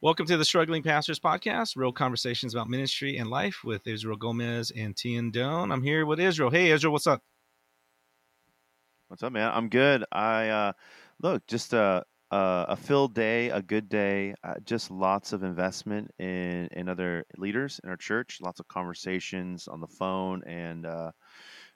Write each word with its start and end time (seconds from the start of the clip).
Welcome 0.00 0.26
to 0.26 0.36
the 0.36 0.44
Struggling 0.44 0.84
Pastors 0.84 1.18
Podcast, 1.18 1.74
real 1.74 1.90
conversations 1.90 2.54
about 2.54 2.68
ministry 2.68 3.16
and 3.16 3.28
life 3.28 3.64
with 3.64 3.84
Israel 3.84 4.16
Gomez 4.16 4.70
and 4.70 4.96
Tian 4.96 5.32
Doan. 5.32 5.72
I'm 5.72 5.82
here 5.82 6.06
with 6.06 6.20
Israel. 6.20 6.50
Hey, 6.50 6.70
Israel, 6.70 6.92
what's 6.92 7.08
up? 7.08 7.20
What's 9.08 9.24
up, 9.24 9.32
man? 9.32 9.50
I'm 9.52 9.68
good. 9.68 10.04
I 10.12 10.50
uh, 10.50 10.72
look 11.20 11.44
just 11.48 11.72
a, 11.72 12.04
a 12.30 12.66
a 12.68 12.76
filled 12.76 13.12
day, 13.16 13.50
a 13.50 13.60
good 13.60 13.88
day. 13.88 14.36
Uh, 14.44 14.54
just 14.64 14.92
lots 14.92 15.32
of 15.32 15.42
investment 15.42 16.12
in 16.20 16.68
in 16.70 16.88
other 16.88 17.24
leaders 17.36 17.80
in 17.82 17.90
our 17.90 17.96
church. 17.96 18.38
Lots 18.40 18.60
of 18.60 18.68
conversations 18.68 19.66
on 19.66 19.80
the 19.80 19.88
phone, 19.88 20.44
and 20.46 20.86
uh, 20.86 21.10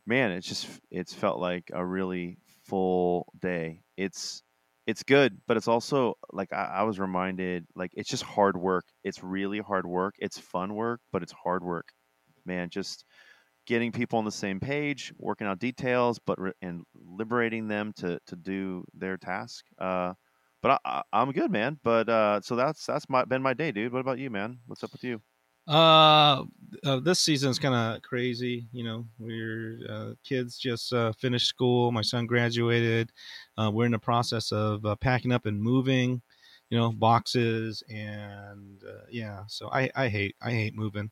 man, 0.06 0.30
it's 0.30 0.46
just 0.46 0.68
it's 0.92 1.12
felt 1.12 1.40
like 1.40 1.72
a 1.74 1.84
really 1.84 2.38
full 2.66 3.32
day. 3.40 3.82
It's 3.96 4.44
it's 4.86 5.02
good, 5.02 5.40
but 5.46 5.56
it's 5.56 5.68
also 5.68 6.14
like 6.32 6.52
I, 6.52 6.64
I 6.64 6.82
was 6.82 6.98
reminded, 6.98 7.66
like 7.76 7.92
it's 7.94 8.08
just 8.10 8.22
hard 8.24 8.56
work. 8.56 8.84
It's 9.04 9.22
really 9.22 9.60
hard 9.60 9.86
work. 9.86 10.14
It's 10.18 10.38
fun 10.38 10.74
work, 10.74 11.00
but 11.12 11.22
it's 11.22 11.32
hard 11.32 11.64
work. 11.64 11.88
Man, 12.44 12.70
just 12.70 13.04
getting 13.66 13.92
people 13.92 14.18
on 14.18 14.24
the 14.24 14.32
same 14.32 14.60
page, 14.60 15.12
working 15.18 15.46
out 15.46 15.58
details, 15.60 16.18
but 16.18 16.40
re- 16.40 16.52
and 16.62 16.82
liberating 16.94 17.68
them 17.68 17.92
to 17.98 18.18
to 18.26 18.36
do 18.36 18.84
their 18.94 19.16
task. 19.16 19.64
Uh, 19.78 20.14
but 20.62 20.80
I, 20.84 21.02
am 21.12 21.32
good, 21.32 21.50
man. 21.50 21.78
But 21.84 22.08
uh, 22.08 22.40
so 22.42 22.56
that's 22.56 22.86
that's 22.86 23.08
my 23.08 23.24
been 23.24 23.42
my 23.42 23.54
day, 23.54 23.72
dude. 23.72 23.92
What 23.92 24.00
about 24.00 24.18
you, 24.18 24.30
man? 24.30 24.58
What's 24.66 24.84
up 24.84 24.92
with 24.92 25.04
you? 25.04 25.22
Uh, 25.72 26.44
uh 26.84 27.00
this 27.00 27.18
season's 27.18 27.58
kind 27.58 27.74
of 27.74 28.02
crazy. 28.02 28.66
You 28.72 28.84
know, 28.84 29.06
we're 29.18 29.78
uh, 29.88 30.10
kids 30.22 30.58
just 30.58 30.92
uh, 30.92 31.12
finished 31.12 31.46
school. 31.46 31.90
My 31.90 32.02
son 32.02 32.26
graduated. 32.26 33.10
Uh, 33.56 33.70
we're 33.72 33.86
in 33.86 33.92
the 33.92 33.98
process 33.98 34.52
of 34.52 34.84
uh, 34.84 34.96
packing 34.96 35.32
up 35.32 35.46
and 35.46 35.60
moving. 35.60 36.20
You 36.68 36.78
know, 36.78 36.92
boxes 36.92 37.82
and 37.88 38.82
uh, 38.86 39.04
yeah. 39.10 39.44
So 39.46 39.70
I 39.72 39.90
I 39.96 40.08
hate 40.08 40.36
I 40.42 40.50
hate 40.50 40.76
moving, 40.76 41.10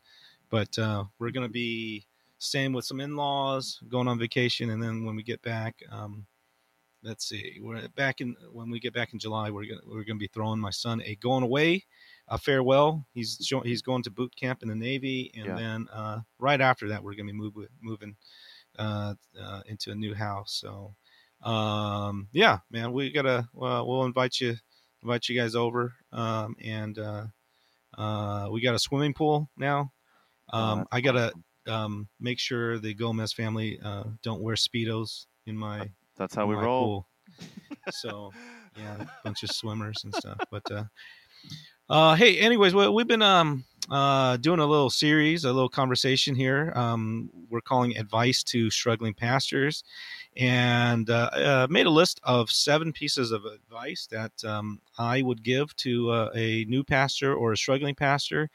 but 0.50 0.76
we're 1.18 1.30
gonna 1.30 1.48
be 1.48 2.04
staying 2.38 2.74
with 2.74 2.84
some 2.84 3.00
in-laws, 3.00 3.80
going 3.88 4.08
on 4.08 4.18
vacation, 4.18 4.70
and 4.70 4.82
then 4.82 5.04
when 5.04 5.16
we 5.16 5.22
get 5.22 5.40
back, 5.42 5.82
um, 5.90 6.26
let's 7.02 7.26
see, 7.26 7.58
we're 7.62 7.86
back 7.96 8.20
in 8.20 8.36
when 8.52 8.70
we 8.70 8.78
get 8.78 8.92
back 8.92 9.14
in 9.14 9.18
July, 9.18 9.50
we're 9.50 9.66
gonna 9.66 9.80
we're 9.86 10.04
gonna 10.04 10.18
be 10.18 10.26
throwing 10.28 10.60
my 10.60 10.70
son 10.70 11.02
a 11.06 11.14
going 11.16 11.44
away 11.44 11.84
a 12.30 12.38
farewell. 12.38 13.04
He's 13.12 13.36
he's 13.64 13.82
going 13.82 14.04
to 14.04 14.10
boot 14.10 14.34
camp 14.36 14.62
in 14.62 14.68
the 14.68 14.74
Navy, 14.74 15.32
and 15.34 15.46
yeah. 15.46 15.56
then 15.56 15.88
uh, 15.92 16.20
right 16.38 16.60
after 16.60 16.88
that, 16.88 17.02
we're 17.02 17.14
gonna 17.14 17.32
be 17.32 17.38
move, 17.38 17.54
moving 17.82 18.16
uh, 18.78 19.14
uh, 19.40 19.60
into 19.66 19.90
a 19.90 19.94
new 19.94 20.14
house. 20.14 20.62
So, 20.64 20.94
um, 21.42 22.28
yeah, 22.32 22.58
man, 22.70 22.92
we 22.92 23.10
gotta 23.10 23.48
we'll 23.52 24.04
invite 24.04 24.40
you 24.40 24.56
invite 25.02 25.28
you 25.28 25.38
guys 25.38 25.56
over, 25.56 25.92
um, 26.12 26.54
and 26.62 26.98
uh, 26.98 27.24
uh, 27.98 28.48
we 28.50 28.60
got 28.60 28.76
a 28.76 28.78
swimming 28.78 29.12
pool 29.12 29.50
now. 29.56 29.92
Oh, 30.52 30.58
um, 30.58 30.86
I 30.92 31.00
gotta 31.00 31.32
um, 31.66 32.08
make 32.20 32.38
sure 32.38 32.78
the 32.78 32.94
Gomez 32.94 33.32
family 33.32 33.80
uh, 33.84 34.04
don't 34.22 34.40
wear 34.40 34.54
speedos 34.54 35.26
in 35.46 35.56
my. 35.56 35.90
That's 36.16 36.34
how 36.34 36.46
we 36.46 36.54
roll. 36.54 36.84
Pool. 36.84 37.06
so 37.90 38.32
yeah, 38.78 39.02
a 39.02 39.08
bunch 39.24 39.42
of 39.42 39.50
swimmers 39.50 40.04
and 40.04 40.14
stuff, 40.14 40.38
but. 40.50 40.62
Uh, 41.90 42.14
hey, 42.14 42.38
anyways, 42.38 42.72
well, 42.72 42.94
we've 42.94 43.08
been 43.08 43.20
um, 43.20 43.64
uh, 43.90 44.36
doing 44.36 44.60
a 44.60 44.64
little 44.64 44.90
series, 44.90 45.44
a 45.44 45.52
little 45.52 45.68
conversation 45.68 46.36
here. 46.36 46.72
Um, 46.76 47.28
we're 47.50 47.60
calling 47.60 47.96
advice 47.96 48.44
to 48.44 48.70
struggling 48.70 49.12
pastors, 49.12 49.82
and 50.36 51.10
uh, 51.10 51.30
uh, 51.32 51.66
made 51.68 51.86
a 51.86 51.90
list 51.90 52.20
of 52.22 52.48
seven 52.48 52.92
pieces 52.92 53.32
of 53.32 53.44
advice 53.44 54.06
that 54.08 54.30
um, 54.44 54.80
I 54.98 55.22
would 55.22 55.42
give 55.42 55.74
to 55.78 56.12
uh, 56.12 56.30
a 56.36 56.64
new 56.66 56.84
pastor 56.84 57.34
or 57.34 57.50
a 57.50 57.56
struggling 57.56 57.96
pastor. 57.96 58.50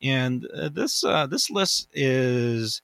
And 0.00 0.46
uh, 0.46 0.70
this 0.70 1.04
uh, 1.04 1.26
this 1.26 1.50
list 1.50 1.88
is 1.92 2.80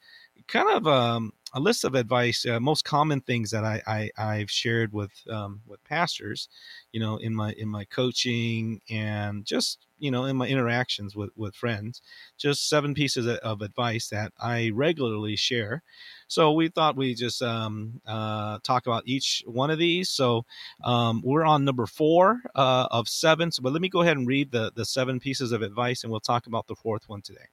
kind 0.48 0.68
of 0.68 0.86
um, 0.86 1.32
a 1.54 1.60
list 1.60 1.84
of 1.84 1.94
advice, 1.94 2.44
uh, 2.44 2.58
most 2.58 2.84
common 2.84 3.20
things 3.20 3.52
that 3.52 3.64
I, 3.64 4.10
I 4.18 4.36
have 4.38 4.50
shared 4.50 4.92
with 4.92 5.12
um, 5.30 5.60
with 5.66 5.82
pastors, 5.84 6.48
you 6.92 6.98
know, 6.98 7.16
in 7.16 7.34
my 7.34 7.52
in 7.52 7.68
my 7.68 7.84
coaching 7.84 8.80
and 8.90 9.44
just 9.44 9.86
you 10.00 10.10
know 10.10 10.24
in 10.24 10.36
my 10.36 10.48
interactions 10.48 11.14
with 11.14 11.30
with 11.36 11.54
friends. 11.54 12.02
Just 12.36 12.68
seven 12.68 12.92
pieces 12.92 13.26
of 13.38 13.62
advice 13.62 14.08
that 14.08 14.32
I 14.38 14.72
regularly 14.74 15.36
share. 15.36 15.84
So 16.26 16.52
we 16.52 16.68
thought 16.68 16.96
we 16.96 17.14
just 17.14 17.40
um, 17.40 18.00
uh, 18.04 18.58
talk 18.64 18.86
about 18.86 19.04
each 19.06 19.44
one 19.46 19.70
of 19.70 19.78
these. 19.78 20.10
So 20.10 20.44
um, 20.82 21.22
we're 21.24 21.44
on 21.44 21.64
number 21.64 21.86
four 21.86 22.40
uh, 22.56 22.88
of 22.90 23.08
seven. 23.08 23.52
So, 23.52 23.62
but 23.62 23.72
let 23.72 23.80
me 23.80 23.88
go 23.88 24.02
ahead 24.02 24.16
and 24.16 24.26
read 24.26 24.50
the 24.50 24.72
the 24.74 24.84
seven 24.84 25.20
pieces 25.20 25.52
of 25.52 25.62
advice, 25.62 26.02
and 26.02 26.10
we'll 26.10 26.18
talk 26.18 26.48
about 26.48 26.66
the 26.66 26.74
fourth 26.74 27.08
one 27.08 27.22
today. 27.22 27.46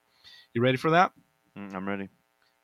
You 0.54 0.64
ready 0.64 0.78
for 0.78 0.90
that? 0.90 1.12
Mm, 1.56 1.76
I'm 1.76 1.88
ready. 1.88 2.10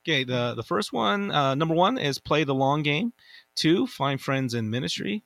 Okay, 0.08 0.24
the 0.24 0.54
the 0.56 0.64
first 0.64 0.94
one, 0.94 1.32
uh, 1.32 1.54
number 1.56 1.76
one, 1.76 1.98
is 1.98 2.18
play 2.18 2.46
the 2.46 2.56
long 2.56 2.82
game. 2.82 3.12
Two, 3.56 3.86
find 3.86 4.22
friends 4.22 4.54
in 4.54 4.70
ministry. 4.70 5.26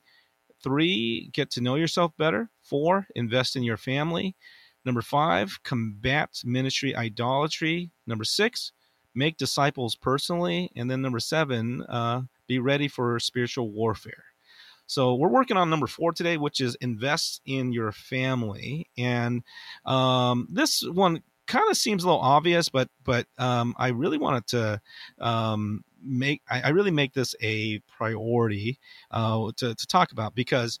Three, 0.60 1.30
get 1.32 1.52
to 1.52 1.60
know 1.60 1.76
yourself 1.76 2.10
better. 2.16 2.50
Four, 2.62 3.06
invest 3.14 3.54
in 3.54 3.62
your 3.62 3.76
family. 3.76 4.34
Number 4.84 5.00
five, 5.00 5.60
combat 5.62 6.30
ministry 6.44 6.96
idolatry. 6.96 7.92
Number 8.08 8.24
six, 8.24 8.72
make 9.14 9.36
disciples 9.36 9.94
personally. 9.94 10.72
And 10.74 10.90
then 10.90 11.00
number 11.00 11.20
seven, 11.20 11.84
uh, 11.88 12.22
be 12.48 12.58
ready 12.58 12.88
for 12.88 13.20
spiritual 13.20 13.70
warfare. 13.70 14.24
So 14.86 15.14
we're 15.14 15.28
working 15.28 15.56
on 15.56 15.70
number 15.70 15.86
four 15.86 16.12
today, 16.12 16.38
which 16.38 16.60
is 16.60 16.74
invest 16.80 17.40
in 17.46 17.72
your 17.72 17.92
family. 17.92 18.88
And 18.98 19.44
um, 19.86 20.48
this 20.50 20.82
one 20.82 21.22
kind 21.52 21.70
of 21.70 21.76
seems 21.76 22.02
a 22.02 22.06
little 22.06 22.20
obvious, 22.20 22.68
but 22.68 22.88
but 23.04 23.26
um, 23.38 23.74
I 23.76 23.88
really 23.88 24.18
wanted 24.18 24.46
to 24.48 24.80
um, 25.20 25.84
make 26.02 26.40
I, 26.50 26.62
I, 26.62 26.68
really 26.70 26.90
make 26.90 27.12
this 27.12 27.34
a 27.42 27.80
priority 27.80 28.78
uh, 29.10 29.52
to 29.58 29.74
to 29.74 29.86
talk 29.86 30.12
about 30.12 30.34
because. 30.34 30.78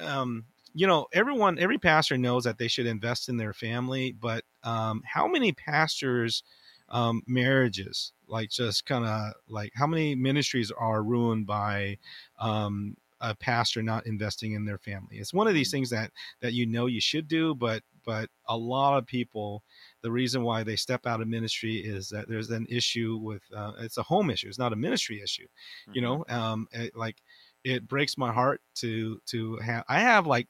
Um, 0.00 0.44
you 0.74 0.86
know, 0.86 1.06
everyone, 1.14 1.58
every 1.58 1.78
pastor 1.78 2.18
knows 2.18 2.44
that 2.44 2.58
they 2.58 2.68
should 2.68 2.86
invest 2.86 3.30
in 3.30 3.38
their 3.38 3.54
family, 3.54 4.12
but 4.12 4.44
um, 4.62 5.02
how 5.04 5.26
many 5.26 5.50
pastors' 5.50 6.44
um, 6.90 7.22
marriages, 7.26 8.12
like 8.28 8.50
just 8.50 8.84
kind 8.84 9.04
of 9.04 9.32
like 9.48 9.72
how 9.74 9.86
many 9.86 10.14
ministries 10.14 10.70
are 10.70 11.02
ruined 11.02 11.46
by 11.46 11.96
um, 12.38 12.96
a 13.20 13.34
pastor 13.34 13.82
not 13.82 14.06
investing 14.06 14.52
in 14.52 14.66
their 14.66 14.78
family? 14.78 15.16
It's 15.16 15.34
one 15.34 15.48
of 15.48 15.54
these 15.54 15.68
mm. 15.68 15.72
things 15.72 15.90
that 15.90 16.12
that 16.40 16.52
you 16.52 16.66
know 16.66 16.84
you 16.86 17.00
should 17.00 17.28
do, 17.28 17.54
but 17.54 17.82
but 18.04 18.30
a 18.48 18.56
lot 18.56 18.96
of 18.96 19.06
people 19.06 19.62
the 20.02 20.10
reason 20.10 20.42
why 20.42 20.62
they 20.62 20.76
step 20.76 21.06
out 21.06 21.20
of 21.20 21.28
ministry 21.28 21.76
is 21.76 22.08
that 22.08 22.28
there's 22.28 22.50
an 22.50 22.66
issue 22.68 23.18
with 23.20 23.42
uh, 23.54 23.72
it's 23.80 23.98
a 23.98 24.02
home 24.02 24.30
issue 24.30 24.48
it's 24.48 24.58
not 24.58 24.72
a 24.72 24.76
ministry 24.76 25.20
issue 25.22 25.44
mm-hmm. 25.44 25.92
you 25.94 26.00
know 26.00 26.24
um, 26.28 26.66
it, 26.72 26.96
like 26.96 27.16
it 27.64 27.88
breaks 27.88 28.16
my 28.16 28.32
heart 28.32 28.60
to 28.74 29.20
to 29.26 29.56
have 29.56 29.84
i 29.88 30.00
have 30.00 30.26
like 30.26 30.48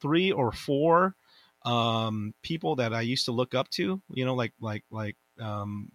three 0.00 0.32
or 0.32 0.52
four 0.52 1.14
um, 1.64 2.34
people 2.42 2.76
that 2.76 2.92
i 2.92 3.00
used 3.00 3.24
to 3.26 3.32
look 3.32 3.54
up 3.54 3.68
to 3.70 4.00
you 4.10 4.24
know 4.24 4.34
like 4.34 4.52
like 4.60 4.84
like 4.90 5.16
um, 5.40 5.90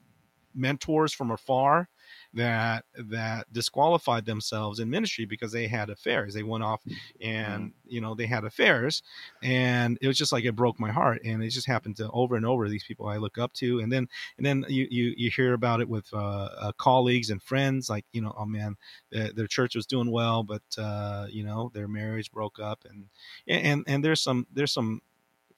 mentors 0.54 1.14
from 1.14 1.32
afar 1.32 1.90
that 2.36 2.86
that 2.98 3.52
disqualified 3.52 4.26
themselves 4.26 4.80
in 4.80 4.90
ministry 4.90 5.26
because 5.26 5.52
they 5.52 5.68
had 5.68 5.90
affairs. 5.90 6.34
They 6.34 6.44
went 6.44 6.64
off 6.64 6.82
and 7.22 7.64
mm-hmm. 7.64 7.70
you 7.88 8.02
know 8.02 8.14
they 8.14 8.28
had 8.28 8.44
affairs, 8.44 9.02
and 9.42 9.98
it 10.02 10.08
was 10.08 10.18
just 10.18 10.32
like 10.32 10.46
it 10.46 10.56
broke 10.56 10.80
my 10.80 10.92
heart. 10.92 11.22
And 11.24 11.44
it 11.44 11.50
just 11.50 11.68
happened 11.68 11.98
to 11.98 12.10
over 12.12 12.36
and 12.36 12.46
over 12.46 12.70
these 12.70 12.84
people 12.84 13.08
I 13.08 13.18
look 13.18 13.38
up 13.38 13.54
to, 13.54 13.80
and 13.80 13.92
then 13.92 14.08
and 14.38 14.46
then 14.46 14.66
you 14.68 14.88
you, 14.90 15.14
you 15.18 15.32
hear 15.32 15.54
about 15.54 15.82
it 15.82 15.90
with 15.90 16.14
uh, 16.14 16.50
uh, 16.58 16.72
colleagues 16.78 17.30
and 17.30 17.42
friends, 17.42 17.90
like 17.90 18.06
you 18.12 18.22
know, 18.22 18.36
oh 18.38 18.46
man, 18.46 18.76
their, 19.12 19.32
their 19.32 19.48
church 19.48 19.76
was 19.76 19.86
doing 19.86 20.12
well, 20.12 20.44
but 20.44 20.64
uh, 20.78 21.28
you 21.30 21.44
know 21.44 21.72
their 21.74 21.88
marriage 21.88 22.32
broke 22.32 22.60
up, 22.60 22.86
and 22.90 23.06
and 23.48 23.84
and 23.88 24.04
there's 24.04 24.22
some 24.22 24.46
there's 24.54 24.74
some 24.74 25.02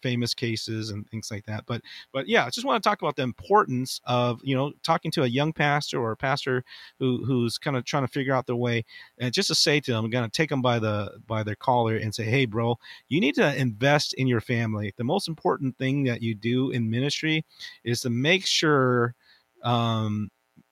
famous 0.01 0.33
cases 0.33 0.89
and 0.91 1.07
things 1.09 1.29
like 1.31 1.45
that. 1.45 1.65
But 1.65 1.81
but 2.13 2.27
yeah, 2.27 2.45
I 2.45 2.49
just 2.49 2.65
want 2.65 2.81
to 2.81 2.88
talk 2.88 3.01
about 3.01 3.15
the 3.15 3.23
importance 3.23 3.99
of 4.05 4.39
you 4.44 4.55
know 4.55 4.71
talking 4.83 5.11
to 5.11 5.23
a 5.23 5.27
young 5.27 5.53
pastor 5.53 5.99
or 5.99 6.11
a 6.11 6.17
pastor 6.17 6.63
who 6.99 7.23
who's 7.25 7.57
kind 7.57 7.77
of 7.77 7.85
trying 7.85 8.03
to 8.05 8.11
figure 8.11 8.33
out 8.33 8.47
their 8.47 8.55
way, 8.55 8.83
and 9.19 9.33
just 9.33 9.47
to 9.49 9.55
say 9.55 9.79
to 9.79 9.91
them, 9.91 10.05
I'm 10.05 10.11
going 10.11 10.25
to 10.29 10.31
take 10.31 10.49
them 10.49 10.61
by 10.61 10.79
the 10.79 11.19
by 11.27 11.44
their 11.44 11.55
collar 11.55 11.97
and 11.97 12.13
say, 12.13 12.23
hey, 12.25 12.45
bro, 12.45 12.77
you 13.09 13.19
need 13.19 13.35
to 13.35 13.55
invest 13.55 14.13
in 14.15 14.27
your 14.27 14.41
family. 14.41 14.94
The 14.97 15.03
most 15.03 15.27
important 15.27 15.77
thing 15.77 16.03
that 16.05 16.21
you 16.21 16.35
do 16.35 16.71
in 16.71 16.89
ministry 16.89 17.45
is 17.83 18.01
to 18.01 18.09
make 18.09 18.45
sure. 18.45 19.15
Um, 19.63 20.29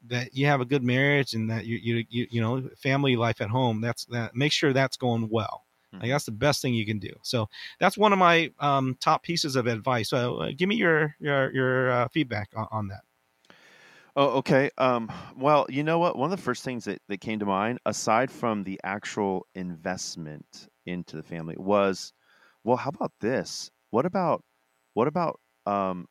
that 0.07 0.35
you 0.35 0.45
have 0.45 0.61
a 0.61 0.65
good 0.65 0.83
marriage 0.83 1.33
and 1.33 1.49
that 1.49 1.65
you, 1.65 1.77
you 1.81 2.05
you 2.09 2.27
you 2.29 2.41
know 2.41 2.69
family 2.77 3.15
life 3.15 3.41
at 3.41 3.49
home 3.49 3.81
that's 3.81 4.05
that 4.05 4.35
make 4.35 4.51
sure 4.51 4.71
that's 4.71 4.97
going 4.97 5.27
well 5.31 5.64
Mm-hmm. 5.95 6.03
Like 6.03 6.11
that's 6.11 6.25
the 6.25 6.31
best 6.31 6.61
thing 6.61 6.73
you 6.73 6.85
can 6.85 6.99
do. 6.99 7.11
So 7.23 7.49
that's 7.79 7.97
one 7.97 8.13
of 8.13 8.19
my 8.19 8.51
um, 8.59 8.97
top 8.99 9.23
pieces 9.23 9.55
of 9.55 9.67
advice. 9.67 10.09
So 10.09 10.37
uh, 10.37 10.51
give 10.55 10.69
me 10.69 10.75
your 10.75 11.15
your 11.19 11.51
your 11.53 11.91
uh, 11.91 12.07
feedback 12.09 12.49
on, 12.55 12.67
on, 12.71 12.87
that. 12.89 13.01
Oh, 14.15 14.37
okay. 14.37 14.69
Um, 14.77 15.11
well, 15.37 15.65
you 15.69 15.83
know 15.83 15.99
what? 15.99 16.17
One 16.17 16.31
of 16.31 16.37
the 16.37 16.43
first 16.43 16.63
things 16.63 16.85
that, 16.85 17.01
that 17.09 17.19
came 17.19 17.39
to 17.39 17.45
mind, 17.45 17.79
aside 17.85 18.31
from 18.31 18.63
the 18.63 18.79
actual 18.83 19.45
investment 19.55 20.69
into 20.85 21.17
the 21.17 21.23
family, 21.23 21.55
was, 21.57 22.13
well, 22.63 22.77
how 22.77 22.89
about 22.89 23.11
this? 23.19 23.71
What 23.89 24.05
about 24.05 24.43
what 24.93 25.07
about 25.07 25.39
um, 25.65 26.07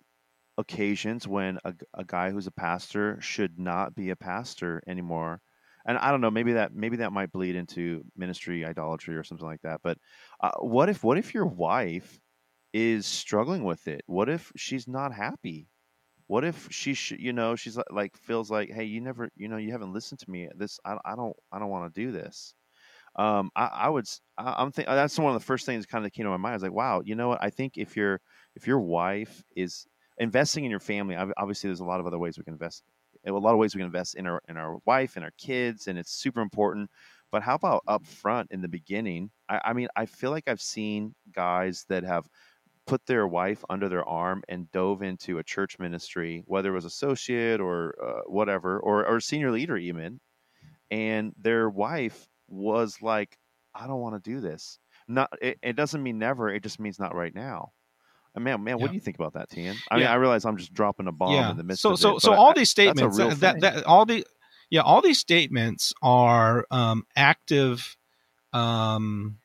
occasions 0.58 1.26
when 1.26 1.58
a, 1.64 1.74
a 1.94 2.04
guy 2.04 2.30
who's 2.30 2.46
a 2.46 2.52
pastor 2.52 3.18
should 3.20 3.58
not 3.58 3.94
be 3.94 4.10
a 4.10 4.16
pastor 4.16 4.82
anymore? 4.86 5.40
And 5.86 5.98
I 5.98 6.10
don't 6.10 6.20
know, 6.20 6.30
maybe 6.30 6.54
that 6.54 6.74
maybe 6.74 6.98
that 6.98 7.12
might 7.12 7.32
bleed 7.32 7.56
into 7.56 8.04
ministry 8.16 8.64
idolatry 8.64 9.16
or 9.16 9.24
something 9.24 9.46
like 9.46 9.62
that. 9.62 9.80
But 9.82 9.98
uh, 10.40 10.52
what 10.60 10.88
if 10.88 11.04
what 11.04 11.18
if 11.18 11.34
your 11.34 11.46
wife 11.46 12.18
is 12.72 13.06
struggling 13.06 13.64
with 13.64 13.86
it? 13.88 14.02
What 14.06 14.28
if 14.28 14.52
she's 14.56 14.88
not 14.88 15.12
happy? 15.14 15.68
What 16.26 16.44
if 16.44 16.68
she 16.70 16.94
sh- 16.94 17.12
you 17.18 17.32
know 17.32 17.56
she's 17.56 17.76
li- 17.76 17.84
like 17.90 18.16
feels 18.16 18.50
like 18.50 18.70
hey 18.70 18.84
you 18.84 19.00
never 19.00 19.28
you 19.36 19.48
know 19.48 19.58
you 19.58 19.72
haven't 19.72 19.92
listened 19.92 20.20
to 20.20 20.30
me 20.30 20.48
this 20.56 20.80
I, 20.84 20.96
I 21.04 21.16
don't 21.16 21.36
I 21.52 21.58
don't 21.58 21.68
want 21.68 21.94
to 21.94 22.00
do 22.00 22.12
this 22.12 22.54
um, 23.16 23.50
I, 23.54 23.66
I 23.66 23.88
would, 23.88 24.06
I, 24.36 24.62
am 24.62 24.72
think 24.72 24.88
that's 24.88 25.18
one 25.18 25.34
of 25.34 25.40
the 25.40 25.46
first 25.46 25.66
things 25.66 25.86
kind 25.86 26.04
of 26.04 26.12
came 26.12 26.24
to 26.24 26.30
my 26.30 26.36
mind. 26.36 26.52
I 26.52 26.56
was 26.56 26.62
like, 26.62 26.72
wow, 26.72 27.00
you 27.04 27.14
know 27.14 27.28
what? 27.28 27.38
I 27.42 27.50
think 27.50 27.74
if 27.76 27.96
your 27.96 28.20
if 28.56 28.66
your 28.66 28.80
wife 28.80 29.44
is 29.56 29.86
investing 30.18 30.64
in 30.64 30.70
your 30.70 30.80
family, 30.80 31.16
obviously 31.36 31.68
there's 31.68 31.80
a 31.80 31.84
lot 31.84 32.00
of 32.00 32.06
other 32.06 32.18
ways 32.18 32.38
we 32.38 32.44
can 32.44 32.54
invest. 32.54 32.82
A 33.26 33.32
lot 33.32 33.52
of 33.52 33.58
ways 33.58 33.74
we 33.74 33.78
can 33.80 33.86
invest 33.86 34.14
in 34.16 34.26
our 34.26 34.40
in 34.48 34.56
our 34.56 34.78
wife 34.84 35.16
and 35.16 35.24
our 35.24 35.32
kids, 35.38 35.88
and 35.88 35.98
it's 35.98 36.12
super 36.12 36.40
important. 36.40 36.90
But 37.32 37.42
how 37.42 37.54
about 37.56 37.82
up 37.88 38.06
front 38.06 38.50
in 38.52 38.60
the 38.60 38.68
beginning? 38.68 39.30
I, 39.48 39.60
I 39.66 39.72
mean, 39.72 39.88
I 39.96 40.06
feel 40.06 40.30
like 40.30 40.48
I've 40.48 40.60
seen 40.60 41.14
guys 41.32 41.84
that 41.88 42.04
have 42.04 42.28
put 42.86 43.06
their 43.06 43.26
wife 43.26 43.64
under 43.70 43.88
their 43.88 44.04
arm 44.08 44.42
and 44.48 44.70
dove 44.72 45.02
into 45.02 45.38
a 45.38 45.44
church 45.44 45.78
ministry, 45.78 46.42
whether 46.46 46.70
it 46.70 46.74
was 46.74 46.84
associate 46.84 47.60
or 47.60 47.94
uh, 48.02 48.22
whatever, 48.26 48.78
or, 48.80 49.06
or 49.06 49.20
senior 49.20 49.50
leader 49.50 49.76
even, 49.76 50.20
and 50.90 51.32
their 51.38 51.68
wife 51.70 52.28
was 52.48 53.02
like, 53.02 53.38
"I 53.74 53.86
don't 53.86 54.00
want 54.00 54.22
to 54.22 54.30
do 54.30 54.40
this." 54.40 54.78
Not 55.08 55.30
it, 55.42 55.58
it 55.62 55.74
doesn't 55.76 56.02
mean 56.02 56.18
never. 56.18 56.50
It 56.50 56.62
just 56.62 56.80
means 56.80 56.98
not 56.98 57.14
right 57.14 57.34
now. 57.34 57.72
Man, 58.36 58.64
man, 58.64 58.74
what 58.74 58.82
Yeah. 58.82 58.88
do 58.88 58.94
you 58.94 59.00
think 59.00 59.16
about 59.18 59.34
that, 59.34 59.50
Tian? 59.50 59.76
I 59.90 59.96
mean, 59.96 60.06
I 60.06 60.14
realize 60.14 60.44
I'm 60.44 60.56
just 60.56 60.74
dropping 60.74 61.06
a 61.06 61.12
bomb 61.12 61.32
yeah. 61.34 61.50
in 61.52 61.56
the 61.56 61.62
midst 61.62 61.82
so 61.82 61.92
of 61.92 62.00
so 62.00 62.16
it. 62.16 62.20
so 62.20 62.32
all 62.34 62.50
I- 62.50 62.54
these 62.54 62.70
statements 62.70 63.18
uh, 63.18 63.34
that, 63.34 63.60
that 63.60 63.84
all 63.84 64.04
the 64.06 64.26
yeah 64.70 64.80
all 64.80 65.00
these 65.00 65.18
statements 65.18 65.92
are 66.02 66.66
um, 66.70 67.06
active 67.14 67.96
um, 68.52 69.38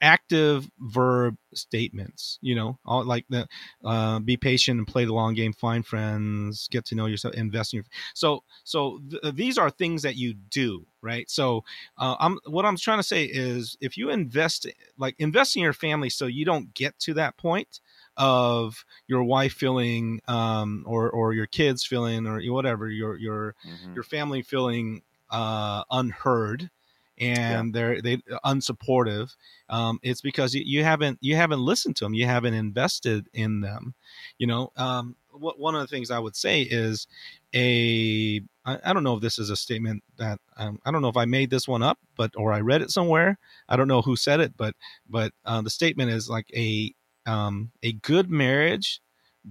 active 0.00 0.70
verb 0.80 1.36
statements 1.54 2.38
you 2.40 2.54
know 2.54 2.78
all 2.84 3.04
like 3.04 3.24
the 3.28 3.46
uh, 3.84 4.18
be 4.20 4.36
patient 4.36 4.78
and 4.78 4.86
play 4.86 5.04
the 5.04 5.12
long 5.12 5.34
game 5.34 5.52
find 5.52 5.86
friends 5.86 6.68
get 6.70 6.84
to 6.84 6.94
know 6.94 7.06
yourself 7.06 7.34
invest 7.34 7.72
in 7.72 7.78
your 7.78 7.84
so 8.14 8.42
so 8.64 9.00
th- 9.10 9.34
these 9.34 9.58
are 9.58 9.70
things 9.70 10.02
that 10.02 10.16
you 10.16 10.34
do 10.34 10.86
right 11.02 11.30
so 11.30 11.62
uh, 11.98 12.16
i'm 12.20 12.38
what 12.46 12.64
i'm 12.64 12.76
trying 12.76 12.98
to 12.98 13.02
say 13.02 13.24
is 13.24 13.76
if 13.80 13.96
you 13.96 14.10
invest 14.10 14.66
like 14.98 15.14
invest 15.18 15.56
in 15.56 15.62
your 15.62 15.72
family 15.72 16.08
so 16.10 16.26
you 16.26 16.44
don't 16.44 16.74
get 16.74 16.98
to 16.98 17.14
that 17.14 17.36
point 17.36 17.80
of 18.16 18.84
your 19.06 19.22
wife 19.22 19.52
feeling 19.52 20.20
um, 20.28 20.84
or 20.86 21.10
or 21.10 21.32
your 21.32 21.46
kids 21.46 21.84
feeling 21.84 22.26
or 22.26 22.40
whatever 22.52 22.88
your 22.88 23.16
your 23.16 23.54
Mhm. 23.64 23.94
your 23.94 24.02
family 24.04 24.42
feeling 24.42 25.02
uh, 25.30 25.84
unheard 25.90 26.70
and 27.18 27.74
they're 27.74 28.00
they 28.02 28.18
unsupportive. 28.44 29.34
Um, 29.68 29.98
it's 30.02 30.20
because 30.20 30.54
you, 30.54 30.62
you 30.64 30.84
haven't 30.84 31.18
you 31.20 31.36
haven't 31.36 31.60
listened 31.60 31.96
to 31.96 32.04
them 32.04 32.14
you 32.14 32.26
haven't 32.26 32.54
invested 32.54 33.28
in 33.32 33.60
them 33.60 33.94
you 34.38 34.46
know? 34.46 34.72
Um, 34.76 35.16
what 35.30 35.58
one 35.58 35.74
of 35.74 35.80
the 35.82 35.86
things 35.86 36.10
i 36.10 36.18
would 36.18 36.34
say 36.34 36.62
is 36.62 37.06
a 37.54 38.40
I, 38.64 38.78
I 38.84 38.92
don't 38.92 39.04
know 39.04 39.14
if 39.16 39.20
this 39.20 39.38
is 39.38 39.50
a 39.50 39.56
statement 39.56 40.02
that 40.16 40.40
um, 40.56 40.80
i 40.84 40.90
don't 40.90 41.02
know 41.02 41.08
if 41.08 41.16
i 41.16 41.24
made 41.24 41.50
this 41.50 41.68
one 41.68 41.82
up 41.82 41.98
but 42.16 42.32
or 42.36 42.52
i 42.52 42.60
read 42.60 42.82
it 42.82 42.90
somewhere. 42.90 43.38
I 43.68 43.76
don't 43.76 43.88
know 43.88 44.02
who 44.02 44.16
said 44.16 44.40
it 44.40 44.56
but 44.56 44.74
but 45.08 45.32
uh, 45.44 45.62
the 45.62 45.70
statement 45.70 46.10
is 46.10 46.28
like 46.28 46.50
a 46.54 46.94
um, 47.26 47.72
a 47.82 47.92
good 47.92 48.30
marriage 48.30 49.00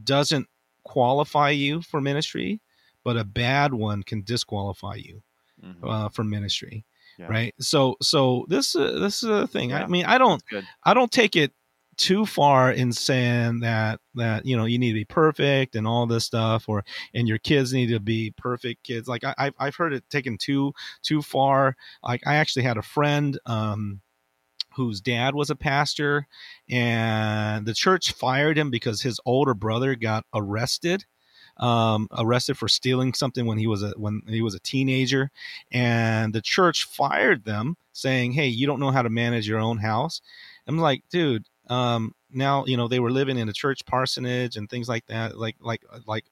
doesn't 0.04 0.48
qualify 0.84 1.50
you 1.52 1.82
for 1.82 2.02
ministry 2.02 2.62
but 3.04 3.18
a 3.18 3.24
bad 3.24 3.74
one 3.74 4.04
can 4.04 4.24
disqualify 4.24 4.96
you 4.96 5.22
Mhm. 5.64 5.84
uh, 5.84 6.10
for 6.10 6.24
ministry 6.24 6.86
Yeah. 7.18 7.28
right? 7.28 7.56
So 7.60 7.96
so 8.02 8.46
this 8.48 8.76
uh, 8.76 9.00
this 9.00 9.24
is 9.24 9.30
a 9.30 9.48
thing. 9.48 9.74
I 9.74 9.88
mean 9.88 10.06
i 10.06 10.18
don't 10.18 10.44
i 10.84 10.94
don't 10.94 11.12
take 11.12 11.36
it 11.36 11.52
too 11.98 12.28
far 12.28 12.72
in 12.72 12.94
saying 12.94 13.62
that 13.62 14.00
that 14.14 14.46
you 14.46 14.56
know 14.56 14.66
you 14.66 14.78
need 14.78 14.90
to 14.90 15.00
be 15.00 15.06
perfect 15.06 15.76
and 15.76 15.88
all 15.88 16.06
this 16.06 16.26
stuff 16.26 16.70
or 16.70 16.86
and 17.14 17.28
your 17.28 17.40
kids 17.40 17.74
need 17.74 17.88
to 17.88 18.00
be 18.00 18.32
perfect 18.38 18.84
kids. 18.84 19.08
Like 19.08 19.24
I, 19.24 19.34
I've, 19.38 19.54
I've 19.60 19.76
heard 19.76 19.94
it 19.94 20.08
taken 20.10 20.38
too 20.38 20.74
too 21.02 21.22
far. 21.22 21.76
Like 22.04 22.22
i 22.26 22.36
actually 22.36 22.64
had 22.64 22.78
a 22.78 22.84
friend 22.84 23.38
um 23.46 24.02
whose 24.76 25.02
dad 25.02 25.34
was 25.34 25.50
a 25.50 25.56
pastor 25.56 26.28
and 26.70 27.66
the 27.66 27.74
church 27.74 28.12
fired 28.12 28.60
him 28.60 28.70
because 28.70 29.02
his 29.02 29.20
older 29.26 29.56
brother 29.56 29.96
got 29.96 30.24
arrested 30.36 31.04
um, 31.60 32.08
arrested 32.18 32.58
for 32.58 32.68
stealing 32.68 33.14
something 33.14 33.46
when 33.46 33.58
he 33.58 33.68
was 33.68 33.84
a 33.84 33.92
when 33.98 34.22
he 34.28 34.42
was 34.42 34.56
a 34.56 34.60
teenager, 34.60 35.32
and 35.72 36.34
the 36.34 36.42
church 36.42 36.86
fired 36.86 37.46
them, 37.46 37.78
saying, 37.94 38.34
"Hey, 38.34 38.48
you 38.48 38.68
don't 38.68 38.80
know 38.80 38.92
how 38.92 39.02
to 39.02 39.10
manage 39.10 39.48
your 39.48 39.60
own 39.60 39.78
house." 39.78 40.22
I'm 40.68 40.78
like, 40.78 41.04
dude. 41.10 41.46
Um, 41.70 42.14
now 42.32 42.66
you 42.66 42.78
know 42.78 42.88
they 42.88 43.00
were 43.00 43.12
living 43.12 43.38
in 43.38 43.50
a 43.50 43.54
church 43.54 43.86
parsonage 43.86 44.56
and 44.58 44.70
things 44.70 44.88
like 44.90 45.06
that, 45.08 45.38
like 45.38 45.56
like 45.60 45.84
like 46.06 46.26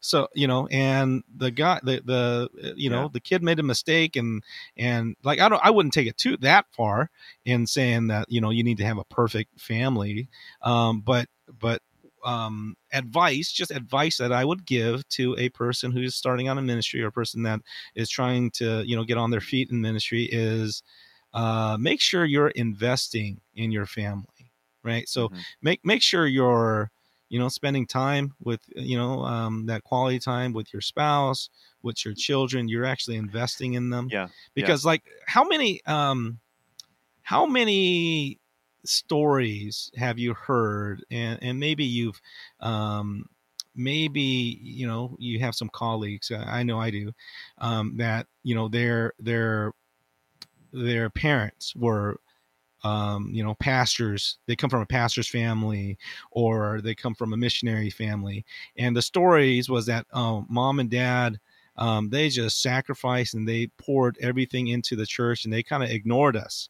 so 0.00 0.28
you 0.34 0.46
know 0.46 0.66
and 0.68 1.22
the 1.36 1.50
guy 1.50 1.80
the 1.82 2.00
the 2.04 2.48
uh, 2.70 2.72
you 2.76 2.90
know 2.90 3.02
Yeah. 3.04 3.08
the 3.12 3.20
kid 3.20 3.42
made 3.42 3.58
a 3.58 3.62
mistake 3.62 4.16
and 4.16 4.42
and 4.76 5.16
like 5.22 5.40
i 5.40 5.48
don't 5.48 5.64
i 5.64 5.70
wouldn't 5.70 5.92
take 5.94 6.06
it 6.08 6.16
too 6.16 6.36
that 6.38 6.66
far 6.72 7.10
in 7.44 7.66
saying 7.66 8.08
that 8.08 8.26
you 8.30 8.40
know 8.40 8.50
you 8.50 8.62
need 8.64 8.78
to 8.78 8.84
have 8.84 8.98
a 8.98 9.04
perfect 9.04 9.60
family 9.60 10.28
um 10.62 11.00
but 11.00 11.28
but 11.58 11.82
um 12.24 12.76
advice 12.92 13.50
just 13.52 13.70
advice 13.70 14.16
that 14.18 14.32
i 14.32 14.44
would 14.44 14.64
give 14.66 15.06
to 15.08 15.34
a 15.38 15.48
person 15.50 15.90
who's 15.92 16.14
starting 16.14 16.48
on 16.48 16.58
a 16.58 16.62
ministry 16.62 17.02
or 17.02 17.08
a 17.08 17.12
person 17.12 17.42
that 17.42 17.60
is 17.94 18.08
trying 18.10 18.50
to 18.50 18.82
you 18.86 18.96
know 18.96 19.04
get 19.04 19.18
on 19.18 19.30
their 19.30 19.40
feet 19.40 19.70
in 19.70 19.80
ministry 19.80 20.24
is 20.30 20.82
uh 21.32 21.76
make 21.80 22.00
sure 22.00 22.24
you're 22.24 22.48
investing 22.48 23.40
in 23.54 23.70
your 23.70 23.86
family 23.86 24.50
right 24.82 25.08
so 25.08 25.28
Mhm. 25.28 25.44
make 25.62 25.84
make 25.84 26.02
sure 26.02 26.26
you're 26.26 26.90
you 27.28 27.38
know 27.38 27.48
spending 27.48 27.86
time 27.86 28.34
with 28.42 28.60
you 28.74 28.96
know 28.96 29.22
um, 29.24 29.66
that 29.66 29.84
quality 29.84 30.18
time 30.18 30.52
with 30.52 30.72
your 30.72 30.82
spouse 30.82 31.48
with 31.82 32.04
your 32.04 32.14
children 32.14 32.68
you're 32.68 32.84
actually 32.84 33.16
investing 33.16 33.74
in 33.74 33.90
them 33.90 34.08
Yeah. 34.10 34.28
because 34.54 34.84
like 34.84 35.02
how 35.26 35.44
many 35.44 35.80
um 35.86 36.40
how 37.22 37.46
many 37.46 38.38
stories 38.84 39.90
have 39.96 40.18
you 40.18 40.34
heard 40.34 41.04
and 41.10 41.38
and 41.42 41.58
maybe 41.58 41.84
you've 41.84 42.20
um 42.60 43.24
maybe 43.74 44.58
you 44.62 44.86
know 44.86 45.16
you 45.18 45.38
have 45.38 45.54
some 45.54 45.68
colleagues 45.72 46.30
uh, 46.30 46.44
i 46.46 46.62
know 46.62 46.80
i 46.80 46.90
do 46.90 47.12
um 47.58 47.96
that 47.96 48.26
you 48.42 48.54
know 48.54 48.68
their 48.68 49.12
their 49.18 49.72
their 50.72 51.10
parents 51.10 51.74
were 51.76 52.18
um, 52.82 53.30
you 53.32 53.42
know, 53.42 53.54
pastors. 53.54 54.38
They 54.46 54.56
come 54.56 54.70
from 54.70 54.82
a 54.82 54.86
pastor's 54.86 55.28
family, 55.28 55.98
or 56.30 56.80
they 56.80 56.94
come 56.94 57.14
from 57.14 57.32
a 57.32 57.36
missionary 57.36 57.90
family. 57.90 58.44
And 58.76 58.96
the 58.96 59.02
stories 59.02 59.68
was 59.68 59.86
that 59.86 60.06
um, 60.12 60.46
mom 60.48 60.80
and 60.80 60.90
dad, 60.90 61.38
um, 61.76 62.08
they 62.08 62.28
just 62.28 62.62
sacrificed 62.62 63.34
and 63.34 63.48
they 63.48 63.68
poured 63.78 64.18
everything 64.20 64.68
into 64.68 64.96
the 64.96 65.06
church, 65.06 65.44
and 65.44 65.52
they 65.52 65.62
kind 65.62 65.82
of 65.82 65.90
ignored 65.90 66.36
us, 66.36 66.68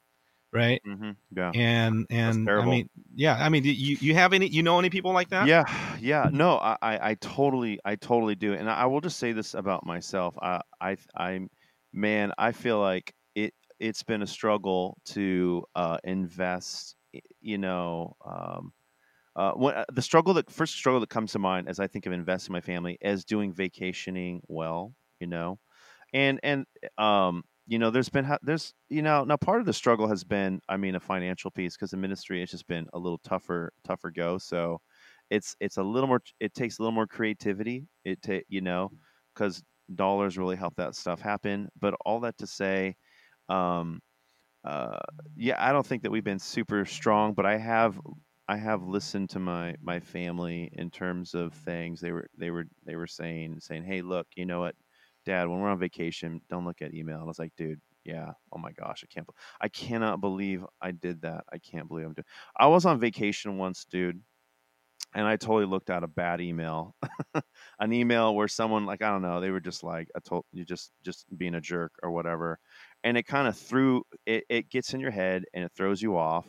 right? 0.53 0.83
Mhm. 0.87 1.17
Yeah. 1.31 1.55
And 1.55 2.07
and 2.11 2.53
I 2.59 2.67
mean, 2.67 2.89
yeah, 3.15 3.37
I 3.37 3.49
mean, 3.49 3.65
you 3.65 3.99
you 4.01 4.15
have 4.15 4.33
any? 4.33 4.49
You 4.49 4.63
know 4.63 4.79
any 4.79 4.91
people 4.91 5.13
like 5.13 5.31
that? 5.31 5.51
Yeah, 5.51 5.65
yeah. 6.01 6.31
No, 6.33 6.59
I, 6.59 6.77
I, 6.83 7.11
I 7.11 7.15
totally, 7.15 7.79
I 7.85 7.97
totally 7.97 8.35
do. 8.35 8.55
And 8.55 8.69
I 8.71 8.87
will 8.87 9.01
just 9.01 9.19
say 9.19 9.33
this 9.33 9.55
about 9.55 9.87
myself. 9.87 10.37
I, 10.41 10.61
I, 10.81 10.97
I'm, 11.17 11.51
man, 11.93 12.33
I 12.39 12.53
feel 12.53 12.81
like 12.81 13.15
it, 13.35 13.55
it's 13.79 14.03
been 14.03 14.23
a 14.23 14.27
struggle 14.27 14.99
to 15.07 15.65
uh, 15.75 15.99
invest. 16.05 16.97
You 17.41 17.59
know, 17.59 18.17
um, 18.25 18.73
uh, 19.37 19.53
when, 19.53 19.75
uh, 19.75 19.85
the 19.93 20.03
struggle 20.03 20.35
that 20.35 20.51
first 20.51 20.75
struggle 20.75 21.01
that 21.01 21.11
comes 21.11 21.33
to 21.33 21.39
mind 21.39 21.69
as 21.69 21.81
I 21.81 21.87
think 21.87 22.07
of 22.07 22.13
investing 22.13 22.53
in 22.53 22.55
my 22.55 22.61
family 22.61 22.99
as 23.03 23.25
doing 23.25 23.53
vacationing 23.53 24.43
well. 24.49 24.95
You 25.21 25.29
know, 25.29 25.61
and 26.15 26.41
and 26.43 26.67
um 26.99 27.45
you 27.71 27.79
know 27.79 27.91
there's 27.91 28.11
been 28.11 28.29
there's 28.43 28.75
you 28.91 29.03
know 29.03 29.25
now 29.25 29.39
part 29.39 29.61
of 29.61 29.67
the 29.67 29.73
struggle 29.75 30.09
has 30.09 30.25
been 30.25 30.61
i 30.69 30.77
mean 30.77 30.97
a 30.97 31.01
financial 31.01 31.51
piece 31.53 31.77
because 31.77 31.93
the 31.93 31.99
ministry 31.99 32.41
has 32.41 32.51
just 32.51 32.69
been 32.69 32.89
a 32.95 33.01
little 33.01 33.19
tougher 33.21 33.73
tougher 33.85 34.13
go. 34.13 34.39
So 34.39 34.81
it's 35.31 35.57
it's 35.61 35.79
a 35.79 35.85
little 35.85 36.09
more 36.09 36.23
it 36.41 36.55
takes 36.55 36.79
a 36.79 36.83
little 36.83 36.95
more 36.95 37.09
creativity. 37.09 37.89
It 38.05 38.23
ta- 38.23 38.47
you 38.49 38.63
know 38.63 38.93
because 39.35 39.63
dollars 39.95 40.39
really 40.39 40.57
help 40.57 40.77
that 40.77 40.97
stuff 40.97 41.21
happen. 41.23 41.71
But 41.81 41.95
all 42.07 42.21
that 42.23 42.39
to 42.41 42.49
say 42.49 42.97
um 43.51 44.01
uh 44.65 44.99
yeah 45.37 45.57
i 45.59 45.73
don't 45.73 45.87
think 45.87 46.03
that 46.03 46.11
we've 46.11 46.25
been 46.25 46.39
super 46.39 46.85
strong 46.85 47.33
but 47.35 47.47
i 47.47 47.57
have 47.57 47.99
i 48.49 48.57
have 48.57 48.83
listened 48.83 49.31
to 49.31 49.39
my 49.39 49.75
my 49.83 50.01
family 50.01 50.71
in 50.75 50.91
terms 50.91 51.35
of 51.35 51.55
things. 51.55 52.01
They 52.01 52.13
were 52.13 52.29
they 52.37 52.51
were 52.51 52.67
they 52.85 52.97
were 52.97 53.07
saying 53.07 53.61
saying 53.61 53.85
hey 53.85 54.03
look 54.03 54.27
you 54.37 54.47
know 54.47 54.61
what 54.61 54.75
dad 55.25 55.49
when 55.49 55.61
we're 55.61 55.69
on 55.69 55.79
vacation 55.79 56.41
don't 56.49 56.65
look 56.65 56.83
at 56.83 56.95
email. 56.95 57.17
And 57.17 57.25
i 57.25 57.27
was 57.27 57.39
like 57.39 57.53
dude 57.57 57.81
yeah. 58.05 58.33
Oh 58.53 58.59
my 58.59 58.73
gosh 58.73 59.05
i 59.05 59.13
can't 59.13 59.27
be- 59.27 59.35
i 59.61 59.69
cannot 59.69 60.21
believe 60.21 60.65
i 60.81 60.91
did 60.91 61.23
that. 61.23 61.45
I 61.53 61.59
can't 61.59 61.89
believe 61.89 62.07
i'm 62.07 62.15
doing 62.15 62.25
i 62.57 62.67
was 62.67 62.87
on 62.87 62.99
vacation 63.01 63.59
once 63.59 63.85
dude 63.85 64.21
and 65.15 65.27
I 65.27 65.37
totally 65.37 65.67
looked 65.67 65.91
at 65.91 66.05
a 66.05 66.09
bad 66.09 66.41
email, 66.41 66.95
an 67.81 67.93
email 67.93 68.35
where 68.35 68.49
someone 68.49 68.87
like 68.87 69.03
I 69.03 69.11
don't 69.11 69.23
know, 69.23 69.41
they 69.41 69.51
were 69.51 69.61
just 69.61 69.83
like 69.83 70.09
I 70.17 70.21
told 70.21 70.45
you 70.53 70.65
just 70.65 70.93
just 71.05 71.27
being 71.37 71.55
a 71.57 71.61
jerk 71.61 71.93
or 72.03 72.11
whatever, 72.13 72.59
and 73.03 73.17
it 73.17 73.25
kind 73.25 73.49
of 73.49 73.57
threw 73.57 74.05
it. 74.27 74.45
It 74.49 74.71
gets 74.71 74.95
in 74.95 75.01
your 75.01 75.11
head 75.11 75.45
and 75.55 75.65
it 75.65 75.73
throws 75.75 76.01
you 76.01 76.17
off, 76.17 76.47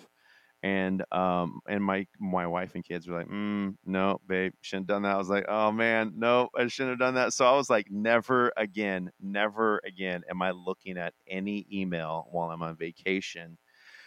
and 0.64 1.04
um 1.12 1.60
and 1.68 1.84
my 1.84 2.06
my 2.20 2.46
wife 2.46 2.76
and 2.76 2.84
kids 2.86 3.08
were 3.08 3.18
like, 3.18 3.28
mm, 3.28 3.76
no, 3.86 4.20
babe, 4.28 4.54
shouldn't 4.62 4.90
have 4.90 4.96
done 4.96 5.04
that. 5.04 5.16
I 5.16 5.18
was 5.18 5.30
like, 5.30 5.46
oh 5.48 5.72
man, 5.72 6.14
no, 6.16 6.50
I 6.56 6.68
shouldn't 6.68 6.92
have 6.92 7.00
done 7.00 7.16
that. 7.16 7.34
So 7.34 7.46
I 7.46 7.56
was 7.56 7.70
like, 7.70 7.90
never 7.90 8.52
again, 8.58 9.12
never 9.20 9.82
again 9.86 10.24
am 10.30 10.42
I 10.42 10.52
looking 10.52 10.98
at 10.98 11.14
any 11.28 11.66
email 11.72 12.28
while 12.32 12.52
I'm 12.52 12.64
on 12.64 12.76
vacation. 12.76 13.58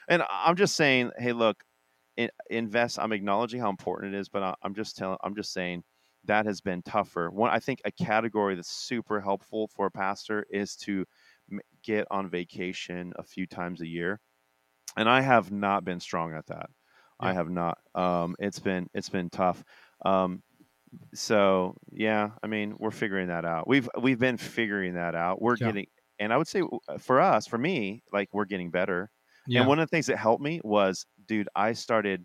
And 0.09 0.23
I'm 0.31 0.57
just 0.57 0.77
saying, 0.77 1.13
hey, 1.19 1.33
look, 1.33 1.65
invest. 2.51 2.99
I'm 2.99 3.13
acknowledging 3.13 3.61
how 3.61 3.71
important 3.71 4.15
it 4.15 4.19
is, 4.19 4.29
but 4.29 4.57
I'm 4.63 4.75
just 4.75 4.97
telling. 4.97 5.19
I'm 5.23 5.35
just 5.35 5.53
saying 5.53 5.83
that 6.25 6.47
has 6.47 6.61
been 6.61 6.83
tougher. 6.83 7.31
One, 7.31 7.51
I 7.51 7.59
think 7.59 7.81
a 7.85 7.91
category 7.91 8.55
that's 8.55 8.71
super 8.71 9.21
helpful 9.21 9.69
for 9.69 9.87
a 9.87 9.91
pastor 9.91 10.47
is 10.51 10.77
to 10.77 11.05
get 11.83 12.07
on 12.11 12.31
vacation 12.31 13.13
a 13.17 13.23
few 13.23 13.47
times 13.47 13.81
a 13.81 13.87
year, 13.87 14.21
and 14.97 15.09
I 15.09 15.21
have 15.21 15.51
not 15.51 15.85
been 15.85 16.01
strong 16.01 16.35
at 16.35 16.47
that. 16.47 16.71
Yeah. 17.21 17.29
I 17.29 17.33
have 17.33 17.51
not. 17.51 17.79
Um, 17.95 18.37
it's 18.39 18.59
been 18.59 18.89
it's 18.95 19.09
been 19.09 19.31
tough. 19.31 19.63
Um, 20.05 20.43
so 21.15 21.77
yeah, 21.93 22.31
I 22.43 22.47
mean, 22.47 22.75
we're 22.79 22.91
figuring 22.91 23.29
that 23.29 23.45
out. 23.45 23.69
We've 23.69 23.89
we've 24.01 24.19
been 24.19 24.37
figuring 24.37 24.95
that 24.95 25.15
out. 25.15 25.41
We're 25.41 25.57
yeah. 25.57 25.67
getting, 25.67 25.87
and 26.19 26.33
I 26.33 26.37
would 26.37 26.49
say 26.49 26.63
for 26.99 27.21
us, 27.21 27.47
for 27.47 27.59
me, 27.59 28.03
like 28.13 28.29
we're 28.33 28.45
getting 28.45 28.71
better. 28.71 29.11
Yeah. 29.47 29.61
And 29.61 29.69
one 29.69 29.79
of 29.79 29.89
the 29.89 29.95
things 29.95 30.07
that 30.07 30.17
helped 30.17 30.43
me 30.43 30.61
was, 30.65 31.05
dude, 31.27 31.49
I 31.55 31.75
started 31.75 32.25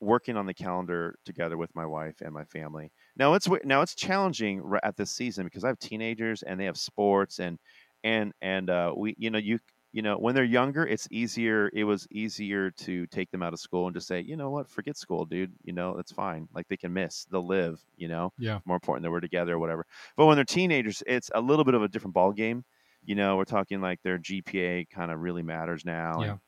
working 0.00 0.36
on 0.36 0.46
the 0.46 0.54
calendar 0.54 1.14
together 1.24 1.56
with 1.56 1.70
my 1.76 1.86
wife 1.86 2.20
and 2.20 2.34
my 2.34 2.44
family. 2.44 2.90
Now 3.16 3.34
it's 3.34 3.48
now 3.64 3.82
it's 3.82 3.94
challenging 3.94 4.62
at 4.82 4.96
this 4.96 5.12
season 5.12 5.44
because 5.44 5.64
I 5.64 5.68
have 5.68 5.78
teenagers 5.78 6.42
and 6.42 6.58
they 6.58 6.64
have 6.64 6.76
sports 6.76 7.38
and 7.38 7.58
and 8.02 8.32
and 8.42 8.68
uh, 8.68 8.92
we 8.96 9.14
you 9.16 9.30
know 9.30 9.38
you 9.38 9.58
you 9.92 10.02
know 10.02 10.16
when 10.16 10.34
they're 10.34 10.44
younger 10.44 10.86
it's 10.86 11.06
easier 11.10 11.70
it 11.72 11.84
was 11.84 12.06
easier 12.10 12.70
to 12.70 13.06
take 13.08 13.30
them 13.30 13.42
out 13.42 13.52
of 13.52 13.60
school 13.60 13.86
and 13.86 13.94
just 13.94 14.08
say 14.08 14.20
you 14.20 14.36
know 14.36 14.50
what 14.50 14.68
forget 14.68 14.96
school 14.96 15.24
dude 15.24 15.52
you 15.64 15.72
know 15.72 15.98
it's 15.98 16.12
fine 16.12 16.48
like 16.54 16.66
they 16.68 16.76
can 16.76 16.92
miss 16.92 17.26
they'll 17.30 17.46
live 17.46 17.80
you 17.96 18.08
know 18.08 18.32
yeah 18.38 18.58
more 18.64 18.76
important 18.76 19.02
that 19.02 19.10
we're 19.10 19.20
together 19.20 19.54
or 19.54 19.58
whatever 19.58 19.86
but 20.16 20.26
when 20.26 20.36
they're 20.36 20.44
teenagers 20.44 21.02
it's 21.06 21.30
a 21.34 21.40
little 21.40 21.64
bit 21.64 21.74
of 21.74 21.82
a 21.82 21.88
different 21.88 22.14
ball 22.14 22.32
game 22.32 22.64
you 23.04 23.14
know, 23.14 23.36
we're 23.36 23.44
talking 23.44 23.80
like 23.80 24.00
their 24.02 24.18
GPA 24.18 24.88
kind 24.90 25.10
of 25.10 25.20
really 25.20 25.42
matters 25.42 25.84
now. 25.84 26.20
Yeah. 26.20 26.30
And, 26.30 26.40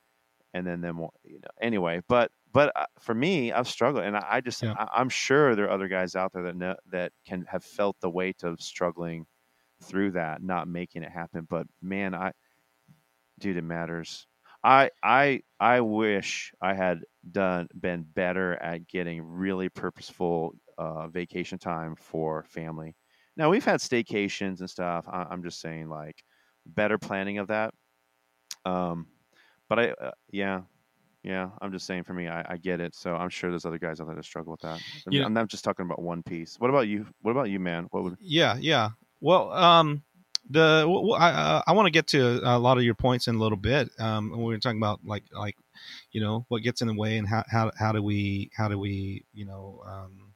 and 0.54 0.66
then 0.66 0.80
then 0.82 1.08
you 1.24 1.40
know 1.40 1.48
anyway 1.60 2.00
but 2.06 2.30
but 2.52 2.70
uh, 2.76 2.86
for 3.00 3.12
me 3.12 3.50
i've 3.50 3.66
struggled 3.66 4.04
and 4.04 4.16
i, 4.16 4.24
I 4.30 4.40
just 4.40 4.62
yeah. 4.62 4.72
I, 4.78 5.00
am 5.00 5.08
sure 5.08 5.56
there 5.56 5.64
are 5.64 5.70
other 5.70 5.88
guys 5.88 6.14
out 6.14 6.32
there 6.32 6.44
that 6.44 6.54
know, 6.54 6.76
that 6.92 7.10
can 7.26 7.44
have 7.48 7.64
felt 7.64 7.96
the 8.00 8.08
weight 8.08 8.44
of 8.44 8.60
struggling 8.60 9.26
through 9.82 10.12
that 10.12 10.44
not 10.44 10.68
making 10.68 11.02
it 11.02 11.10
happen 11.10 11.44
but 11.50 11.66
man 11.82 12.14
i 12.14 12.30
dude 13.38 13.56
it 13.56 13.64
matters 13.64 14.26
i 14.62 14.90
i 15.02 15.40
i 15.60 15.80
wish 15.80 16.52
i 16.60 16.74
had 16.74 17.00
done 17.30 17.68
been 17.80 18.04
better 18.14 18.54
at 18.62 18.86
getting 18.88 19.22
really 19.22 19.68
purposeful 19.68 20.54
uh, 20.78 21.06
vacation 21.08 21.58
time 21.58 21.94
for 21.96 22.44
family 22.48 22.94
now 23.36 23.48
we've 23.50 23.64
had 23.64 23.80
staycations 23.80 24.60
and 24.60 24.68
stuff 24.68 25.04
I, 25.08 25.26
i'm 25.30 25.42
just 25.42 25.60
saying 25.60 25.88
like 25.88 26.16
better 26.66 26.98
planning 26.98 27.38
of 27.38 27.48
that. 27.48 27.74
Um, 28.64 29.06
but 29.68 29.78
I, 29.78 29.88
uh, 29.90 30.10
yeah, 30.30 30.62
yeah, 31.22 31.50
I'm 31.60 31.72
just 31.72 31.86
saying 31.86 32.04
for 32.04 32.14
me, 32.14 32.28
I, 32.28 32.44
I, 32.48 32.56
get 32.56 32.80
it. 32.80 32.94
So 32.94 33.14
I'm 33.14 33.30
sure 33.30 33.50
there's 33.50 33.66
other 33.66 33.78
guys 33.78 34.00
out 34.00 34.06
there 34.06 34.16
that 34.16 34.24
struggle 34.24 34.52
with 34.52 34.60
that. 34.60 34.80
I 35.06 35.10
mean, 35.10 35.22
I'm 35.22 35.32
not 35.32 35.48
just 35.48 35.64
talking 35.64 35.86
about 35.86 36.02
one 36.02 36.22
piece. 36.22 36.56
What 36.58 36.70
about 36.70 36.88
you? 36.88 37.06
What 37.22 37.32
about 37.32 37.50
you, 37.50 37.60
man? 37.60 37.86
What 37.90 38.04
would? 38.04 38.16
Yeah, 38.20 38.56
yeah. 38.58 38.90
Well, 39.20 39.52
um, 39.52 40.02
the 40.48 40.86
I 41.18 41.30
uh, 41.30 41.62
I 41.66 41.72
want 41.72 41.86
to 41.86 41.90
get 41.90 42.06
to 42.08 42.40
a 42.44 42.58
lot 42.58 42.78
of 42.78 42.84
your 42.84 42.94
points 42.94 43.28
in 43.28 43.34
a 43.36 43.38
little 43.38 43.58
bit. 43.58 43.90
Um, 43.98 44.30
we 44.30 44.44
were 44.44 44.58
talking 44.58 44.78
about 44.78 45.00
like 45.04 45.24
like, 45.32 45.56
you 46.12 46.20
know, 46.20 46.44
what 46.48 46.62
gets 46.62 46.82
in 46.82 46.88
the 46.88 46.94
way 46.94 47.18
and 47.18 47.28
how 47.28 47.44
how 47.50 47.70
how 47.78 47.92
do 47.92 48.02
we 48.02 48.50
how 48.56 48.68
do 48.68 48.78
we 48.78 49.24
you 49.32 49.44
know 49.46 49.82
um 49.86 50.32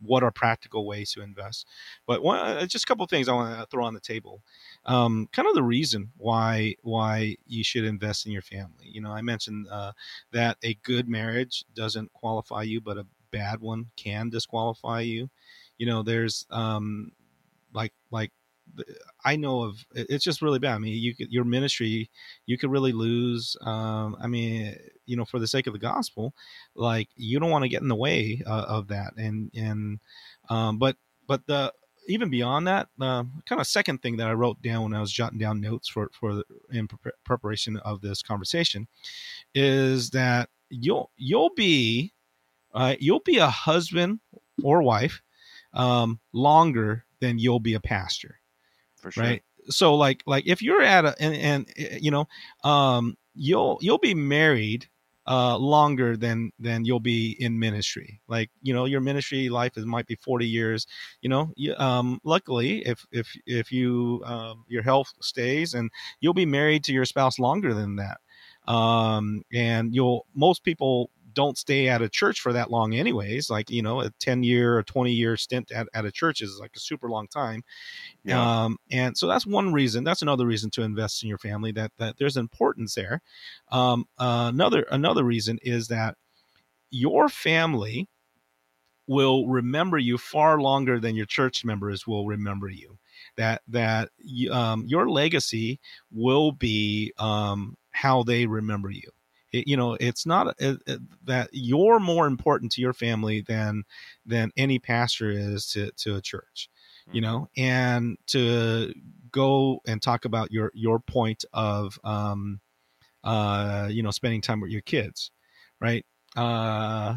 what 0.00 0.22
are 0.22 0.30
practical 0.30 0.86
ways 0.86 1.12
to 1.12 1.22
invest. 1.22 1.66
But 2.06 2.22
one, 2.22 2.38
uh, 2.38 2.66
just 2.66 2.84
a 2.84 2.86
couple 2.86 3.04
of 3.04 3.10
things 3.10 3.28
I 3.28 3.32
want 3.32 3.58
to 3.58 3.66
throw 3.66 3.84
on 3.84 3.94
the 3.94 4.00
table. 4.00 4.42
Um, 4.86 5.28
kind 5.32 5.48
of 5.48 5.54
the 5.54 5.62
reason 5.62 6.12
why 6.16 6.76
why 6.82 7.36
you 7.46 7.64
should 7.64 7.84
invest 7.84 8.26
in 8.26 8.32
your 8.32 8.42
family. 8.42 8.86
You 8.86 9.00
know, 9.00 9.10
I 9.10 9.22
mentioned 9.22 9.66
uh, 9.70 9.92
that 10.32 10.56
a 10.62 10.74
good 10.84 11.08
marriage 11.08 11.64
doesn't 11.74 12.12
qualify 12.12 12.62
you, 12.62 12.80
but 12.80 12.96
a 12.98 13.06
bad 13.32 13.60
one 13.60 13.86
can 13.96 14.30
disqualify 14.30 15.00
you. 15.00 15.30
You 15.78 15.86
know, 15.86 16.02
there's 16.02 16.46
um, 16.50 17.12
like 17.72 17.92
like 18.10 18.32
I 19.24 19.36
know 19.36 19.62
of 19.62 19.84
it's 19.94 20.24
just 20.24 20.42
really 20.42 20.58
bad. 20.58 20.74
I 20.74 20.78
mean, 20.78 20.94
you 20.94 21.14
could, 21.14 21.30
your 21.30 21.44
ministry, 21.44 22.10
you 22.46 22.58
could 22.58 22.70
really 22.70 22.92
lose. 22.92 23.56
Um, 23.62 24.16
I 24.20 24.26
mean, 24.26 24.76
you 25.06 25.16
know, 25.16 25.24
for 25.24 25.38
the 25.38 25.46
sake 25.46 25.66
of 25.66 25.72
the 25.72 25.78
gospel, 25.78 26.34
like 26.74 27.08
you 27.16 27.38
don't 27.38 27.50
want 27.50 27.64
to 27.64 27.68
get 27.68 27.82
in 27.82 27.88
the 27.88 27.96
way 27.96 28.42
uh, 28.46 28.66
of 28.68 28.88
that. 28.88 29.14
And 29.16 29.50
and 29.54 30.00
um, 30.48 30.78
but 30.78 30.96
but 31.26 31.46
the 31.46 31.72
even 32.08 32.30
beyond 32.30 32.66
that, 32.66 32.88
uh, 33.00 33.22
kind 33.46 33.60
of 33.60 33.66
second 33.66 33.98
thing 34.02 34.16
that 34.16 34.28
I 34.28 34.32
wrote 34.32 34.62
down 34.62 34.84
when 34.84 34.94
I 34.94 35.00
was 35.00 35.12
jotting 35.12 35.38
down 35.38 35.60
notes 35.60 35.88
for 35.88 36.10
for 36.12 36.34
the, 36.34 36.44
in 36.70 36.88
pre- 36.88 37.12
preparation 37.24 37.76
of 37.78 38.00
this 38.00 38.22
conversation 38.22 38.88
is 39.54 40.10
that 40.10 40.48
you'll 40.70 41.10
you'll 41.16 41.54
be 41.54 42.12
uh, 42.74 42.96
you'll 42.98 43.20
be 43.20 43.38
a 43.38 43.48
husband 43.48 44.20
or 44.62 44.82
wife 44.82 45.22
um, 45.74 46.20
longer 46.32 47.04
than 47.20 47.38
you'll 47.38 47.60
be 47.60 47.74
a 47.74 47.80
pastor 47.80 48.37
for 49.08 49.22
sure. 49.22 49.38
Right. 49.38 49.42
So 49.70 49.94
like 49.94 50.22
like 50.26 50.46
if 50.46 50.62
you're 50.62 50.82
at 50.82 51.04
a 51.04 51.14
and, 51.20 51.34
and 51.34 51.68
eh, 51.76 51.98
you 52.00 52.10
know 52.10 52.26
um 52.64 53.16
you'll 53.34 53.78
you'll 53.80 53.98
be 53.98 54.14
married 54.14 54.88
uh, 55.26 55.58
longer 55.58 56.16
than 56.16 56.50
than 56.58 56.84
you'll 56.86 57.00
be 57.00 57.36
in 57.38 57.58
ministry. 57.58 58.20
Like 58.28 58.50
you 58.62 58.72
know, 58.72 58.86
your 58.86 59.00
ministry 59.00 59.50
life 59.50 59.76
is 59.76 59.84
might 59.84 60.06
be 60.06 60.16
forty 60.16 60.46
years. 60.48 60.86
You 61.20 61.28
know, 61.28 61.52
you, 61.54 61.74
um, 61.76 62.18
luckily, 62.24 62.78
if 62.86 63.04
if 63.12 63.28
if 63.46 63.70
you 63.70 64.22
um, 64.24 64.64
your 64.68 64.82
health 64.82 65.12
stays, 65.20 65.74
and 65.74 65.90
you'll 66.20 66.32
be 66.34 66.46
married 66.46 66.82
to 66.84 66.92
your 66.92 67.04
spouse 67.04 67.38
longer 67.38 67.74
than 67.74 67.96
that. 67.96 68.18
Um, 68.72 69.42
and 69.52 69.94
you'll 69.94 70.26
most 70.34 70.64
people 70.64 71.10
don't 71.38 71.56
stay 71.56 71.86
at 71.86 72.02
a 72.02 72.08
church 72.08 72.40
for 72.40 72.52
that 72.52 72.68
long 72.68 72.94
anyways 72.94 73.48
like 73.48 73.70
you 73.70 73.80
know 73.80 74.00
a 74.00 74.10
10 74.18 74.42
year 74.42 74.76
or 74.76 74.82
20 74.82 75.12
year 75.12 75.36
stint 75.36 75.70
at, 75.70 75.86
at 75.94 76.04
a 76.04 76.10
church 76.10 76.40
is 76.40 76.58
like 76.60 76.72
a 76.74 76.80
super 76.80 77.08
long 77.08 77.28
time. 77.28 77.62
Yeah. 78.24 78.64
um, 78.64 78.76
and 78.90 79.16
so 79.16 79.28
that's 79.28 79.46
one 79.46 79.72
reason 79.72 80.02
that's 80.02 80.22
another 80.22 80.46
reason 80.46 80.68
to 80.70 80.82
invest 80.82 81.22
in 81.22 81.28
your 81.28 81.38
family 81.38 81.70
that 81.72 81.92
that 81.98 82.16
there's 82.18 82.36
importance 82.36 82.96
there. 82.96 83.22
Um, 83.70 84.06
uh, 84.18 84.50
another 84.52 84.84
another 84.90 85.22
reason 85.22 85.60
is 85.62 85.86
that 85.88 86.16
your 86.90 87.28
family 87.28 88.08
will 89.06 89.46
remember 89.46 89.96
you 89.96 90.18
far 90.18 90.60
longer 90.60 90.98
than 90.98 91.14
your 91.14 91.26
church 91.26 91.64
members 91.64 92.04
will 92.04 92.26
remember 92.26 92.68
you. 92.68 92.98
That 93.36 93.62
that 93.68 94.08
um, 94.50 94.86
your 94.88 95.08
legacy 95.08 95.78
will 96.10 96.50
be 96.50 97.12
um, 97.16 97.76
how 97.92 98.24
they 98.24 98.44
remember 98.46 98.90
you 98.90 99.12
you 99.66 99.76
know 99.76 99.96
it's 100.00 100.26
not 100.26 100.54
a, 100.60 100.78
that 101.24 101.48
you're 101.52 102.00
more 102.00 102.26
important 102.26 102.72
to 102.72 102.80
your 102.80 102.92
family 102.92 103.40
than 103.42 103.84
than 104.26 104.50
any 104.56 104.78
pastor 104.78 105.30
is 105.30 105.68
to 105.70 105.90
to 105.92 106.16
a 106.16 106.20
church 106.20 106.68
you 107.12 107.20
mm-hmm. 107.22 107.30
know? 107.30 107.48
And 107.56 108.18
to 108.28 108.92
go 109.30 109.80
and 109.86 110.00
talk 110.00 110.24
about 110.24 110.50
your 110.50 110.70
your 110.74 110.98
point 110.98 111.44
of 111.52 111.98
um 112.02 112.60
uh 113.24 113.88
you 113.90 114.02
know 114.02 114.10
spending 114.10 114.40
time 114.40 114.60
with 114.60 114.70
your 114.70 114.80
kids 114.82 115.30
right? 115.80 116.04
Uh 116.36 117.16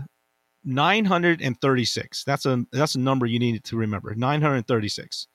936 0.64 2.24
that's 2.24 2.46
a 2.46 2.64
that's 2.72 2.96
a 2.96 3.00
number 3.00 3.26
you 3.26 3.40
need 3.40 3.64
to 3.64 3.76
remember 3.76 4.14
936 4.14 5.28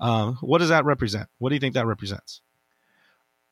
um 0.00 0.36
what 0.40 0.58
does 0.58 0.70
that 0.70 0.84
represent? 0.84 1.28
What 1.38 1.50
do 1.50 1.54
you 1.54 1.60
think 1.60 1.74
that 1.74 1.86
represents? 1.86 2.42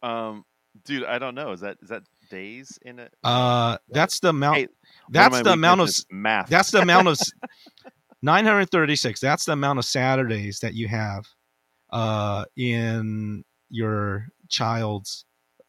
Um 0.02 0.44
dude 0.84 1.04
i 1.04 1.20
don't 1.20 1.36
know 1.36 1.52
is 1.52 1.60
that 1.60 1.78
is 1.82 1.88
that 1.88 2.02
days 2.34 2.78
in 2.82 2.98
it? 2.98 3.14
Uh, 3.22 3.78
that's 3.88 4.20
the 4.20 4.30
amount. 4.30 4.56
Hey, 4.56 4.68
that's 5.10 5.40
the 5.42 5.52
amount 5.52 5.80
of 5.80 5.90
math. 6.10 6.48
That's 6.48 6.70
the 6.70 6.80
amount 6.82 7.08
of 7.08 7.18
936. 8.22 9.20
That's 9.20 9.44
the 9.44 9.52
amount 9.52 9.78
of 9.78 9.84
Saturdays 9.84 10.60
that 10.60 10.74
you 10.74 10.88
have 10.88 11.26
uh, 11.90 12.44
in 12.56 13.44
your 13.70 14.28
child's 14.48 15.24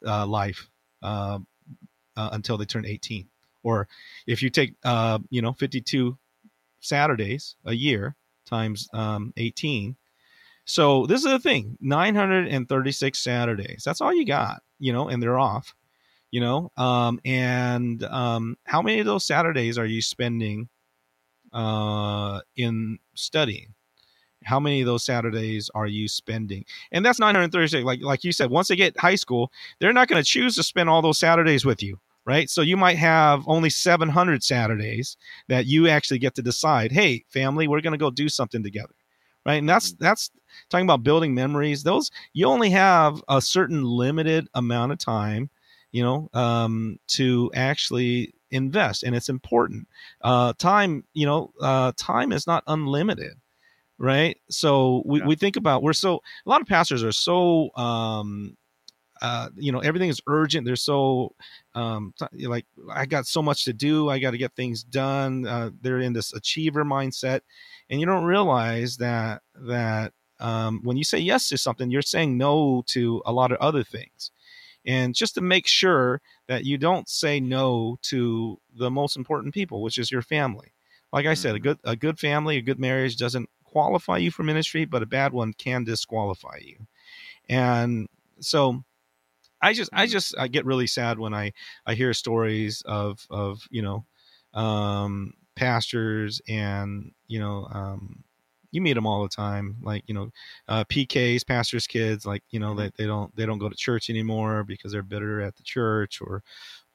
uh, 0.05 0.25
life 0.25 0.69
uh, 1.03 1.39
uh, 2.17 2.29
until 2.31 2.57
they 2.57 2.65
turn 2.65 2.86
18. 2.86 3.27
Or 3.63 3.88
if 4.27 4.41
you 4.41 4.50
take, 4.50 4.74
uh, 4.84 5.19
you 5.29 5.41
know, 5.41 5.53
52 5.53 6.17
Saturdays 6.81 7.55
a 7.65 7.74
year 7.74 8.15
times 8.45 8.88
um, 8.93 9.34
18. 9.38 9.95
So 10.65 11.05
this 11.05 11.25
is 11.25 11.31
the 11.31 11.39
thing 11.39 11.77
936 11.81 13.19
Saturdays. 13.19 13.84
That's 13.84 14.01
all 14.01 14.13
you 14.13 14.25
got, 14.25 14.62
you 14.79 14.93
know, 14.93 15.10
and 15.10 15.22
they're 15.22 15.39
off 15.39 15.75
you 16.36 16.42
know 16.42 16.72
um, 16.77 17.20
and 17.25 18.04
um, 18.06 18.58
how 18.65 18.82
many 18.82 19.00
of 19.00 19.06
those 19.06 19.25
saturdays 19.25 19.77
are 19.77 19.86
you 19.86 20.01
spending 20.01 20.70
uh, 21.54 22.42
in 22.58 23.00
studying? 23.15 23.74
How 24.44 24.60
many 24.60 24.82
of 24.82 24.86
those 24.86 25.04
Saturdays 25.04 25.72
are 25.74 25.88
you 25.88 26.08
spending? 26.08 26.65
And 26.92 27.04
that's 27.04 27.20
936. 27.20 27.84
Like 27.84 28.01
like 28.04 28.24
you 28.24 28.32
said, 28.32 28.51
once 28.51 28.68
they 28.68 28.75
get 28.75 29.00
high 29.00 29.15
school, 29.15 29.51
they're 29.80 29.94
not 29.94 30.08
going 30.08 30.22
to 30.22 30.27
choose 30.27 30.56
to 30.56 30.63
spend 30.63 30.89
all 30.89 31.01
those 31.01 31.18
Saturdays 31.18 31.65
with 31.65 31.82
you, 31.82 32.00
right? 32.25 32.50
So 32.50 32.62
you 32.62 32.77
might 32.77 32.98
have 32.98 33.44
only 33.48 33.72
700 33.72 34.44
Saturdays 34.44 35.18
that 35.48 35.65
you 35.65 35.88
actually 35.88 36.20
get 36.20 36.36
to 36.36 36.44
decide. 36.44 36.92
Hey, 36.92 37.24
family, 37.30 37.68
we're 37.68 37.82
going 37.82 37.94
to 37.94 37.98
go 37.98 38.12
do 38.12 38.30
something 38.30 38.62
together, 38.62 38.94
right? 39.48 39.56
And 39.56 39.70
that's 39.70 39.94
that's 39.94 40.30
talking 40.70 40.86
about 40.86 41.04
building 41.04 41.34
memories. 41.34 41.82
Those 41.82 42.12
you 42.34 42.46
only 42.46 42.70
have 42.70 43.24
a 43.30 43.42
certain 43.42 43.84
limited 43.84 44.48
amount 44.54 44.92
of 44.92 45.00
time, 45.00 45.50
you 45.96 46.04
know, 46.04 46.30
um, 46.34 47.00
to 47.08 47.52
actually 47.56 48.34
invest, 48.52 49.04
and 49.04 49.16
it's 49.16 49.30
important. 49.30 49.88
Uh, 50.22 50.54
time, 50.58 51.04
you 51.14 51.25
know, 51.25 51.52
uh, 51.62 51.92
time 51.98 52.32
is 52.34 52.48
not 52.48 52.64
unlimited 52.68 53.34
right? 54.00 54.38
So 54.50 55.04
we, 55.06 55.22
Yeah. 55.22 55.28
we 55.28 55.36
think 55.36 55.56
about 55.58 55.84
we're 55.84 55.94
so 55.94 56.22
a 56.46 56.50
lot 56.50 56.62
of 56.62 56.68
pastors 56.68 57.04
are 57.04 57.12
so 57.12 57.75
um 57.75 58.58
uh 59.22 59.50
you 59.56 59.72
know 59.72 59.80
everything 59.80 60.10
is 60.10 60.22
urgent. 60.28 60.66
They're 60.66 60.75
so 60.75 61.34
um 61.75 62.14
t- 62.20 62.48
like 62.48 62.66
i 62.92 63.06
got 63.06 63.28
so 63.28 63.42
much 63.42 63.66
to 63.66 63.74
do. 63.74 64.10
I 64.10 64.20
got 64.20 64.32
to 64.32 64.38
get 64.38 64.54
things 64.56 64.84
done. 64.84 65.48
Uh, 65.48 65.72
they're 65.82 66.00
in 66.00 66.14
this 66.14 66.34
achiever 66.34 66.84
mindset 66.86 67.42
and 67.90 68.00
you 68.00 68.06
don't 68.06 68.25
realize 68.25 68.98
that 68.98 69.42
that 69.56 70.14
um 70.40 70.82
when 70.84 70.98
you 70.98 71.04
say 71.04 71.20
yes 71.20 71.50
to 71.50 71.58
something 71.58 71.90
you're 71.92 72.02
saying 72.02 72.38
no 72.38 72.84
to 72.88 73.22
a 73.25 73.32
lot 73.32 73.52
of 73.52 73.58
other 73.60 73.84
things 73.84 74.32
and 74.86 75.15
just 75.15 75.36
to 75.36 75.42
make 75.42 75.68
sure 75.68 76.22
that 76.48 76.65
you 76.65 76.77
don't 76.77 77.10
say 77.10 77.39
no 77.39 77.98
to 78.01 78.60
the 78.77 78.89
most 78.92 79.15
important 79.18 79.54
people 79.54 79.82
which 79.82 79.98
is 79.98 80.12
your 80.12 80.22
family 80.22 80.74
like 81.13 81.25
i 81.25 81.34
said 81.34 81.56
a 81.56 81.60
Mhm. 81.60 81.62
good 81.62 81.80
a 81.84 81.96
good 81.96 82.20
family 82.20 82.58
a 82.58 82.62
good 82.62 82.80
marriage 82.80 83.18
doesn't 83.18 83.50
qualify 83.63 84.18
you 84.18 84.32
for 84.32 84.44
ministry 84.44 84.86
but 84.86 85.04
a 85.04 85.06
bad 85.08 85.34
one 85.34 85.54
can 85.54 85.84
disqualify 85.84 86.58
you 86.62 86.77
and 87.50 88.08
so 88.39 88.84
i 89.62 89.74
just 89.74 89.89
i 89.94 90.06
Mhm. 90.06 90.08
just 90.08 90.38
i 90.38 90.48
get 90.48 90.65
really 90.65 90.88
sad 90.88 91.20
when 91.20 91.34
i 91.34 91.51
i 91.86 91.94
hear 91.94 92.13
stories 92.13 92.82
of 92.86 93.25
of 93.30 93.68
you 93.70 93.82
know 93.82 94.06
um 94.54 95.34
pastors 95.56 96.42
and 96.48 97.12
you 97.27 97.39
know 97.39 97.68
um 97.72 98.24
you 98.75 98.82
meet 98.82 98.94
them 98.94 99.08
all 99.08 99.24
the 99.24 99.29
time 99.29 99.77
like 99.82 100.03
you 100.08 100.13
know 100.13 100.29
uh 100.67 100.84
pks 100.86 101.46
pastors 101.46 101.88
kids 101.88 102.25
like 102.25 102.44
you 102.51 102.60
know 102.60 102.74
Mhm. 102.74 102.77
that 102.77 102.96
they 102.98 103.05
don't 103.05 103.36
they 103.36 103.46
don't 103.46 103.60
go 103.60 103.70
to 103.70 103.75
church 103.75 104.10
anymore 104.10 104.63
because 104.63 104.91
they're 104.91 105.01
bitter 105.03 105.41
at 105.41 105.55
the 105.55 105.63
church 105.63 106.22
or 106.22 106.44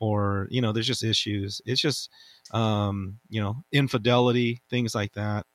or 0.00 0.46
you 0.50 0.60
know 0.62 0.72
there's 0.72 0.86
just 0.86 1.04
issues. 1.04 1.60
It's 1.66 1.80
just 1.80 2.10
um 2.52 3.18
you 3.28 3.40
know 3.40 3.64
infidelity 3.72 4.62
things 4.70 4.94
like 4.94 5.12
that. 5.14 5.46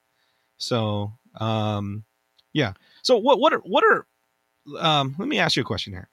So 0.58 1.13
um 1.39 2.05
yeah. 2.53 2.74
So 3.03 3.17
what 3.17 3.39
what 3.39 3.53
are 3.53 3.60
what 3.60 3.84
are 3.84 4.08
um 4.79 5.15
let 5.20 5.27
me 5.27 5.39
ask 5.39 5.55
you 5.55 5.62
a 5.63 5.65
question 5.65 5.94
here. 5.94 6.10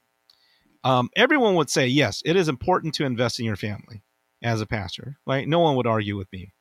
Um 0.85 1.11
everyone 1.17 1.55
would 1.57 1.71
say 1.71 1.87
yes 1.87 2.23
it 2.25 2.37
is 2.37 2.49
important 2.49 2.95
to 2.95 3.05
invest 3.05 3.39
in 3.41 3.47
your 3.47 3.57
family 3.57 4.03
as 4.43 4.61
a 4.61 4.67
pastor 4.67 5.19
right? 5.27 5.49
No 5.49 5.61
one 5.61 5.77
would 5.77 5.87
argue 5.87 6.17
with 6.17 6.33
me. 6.33 6.53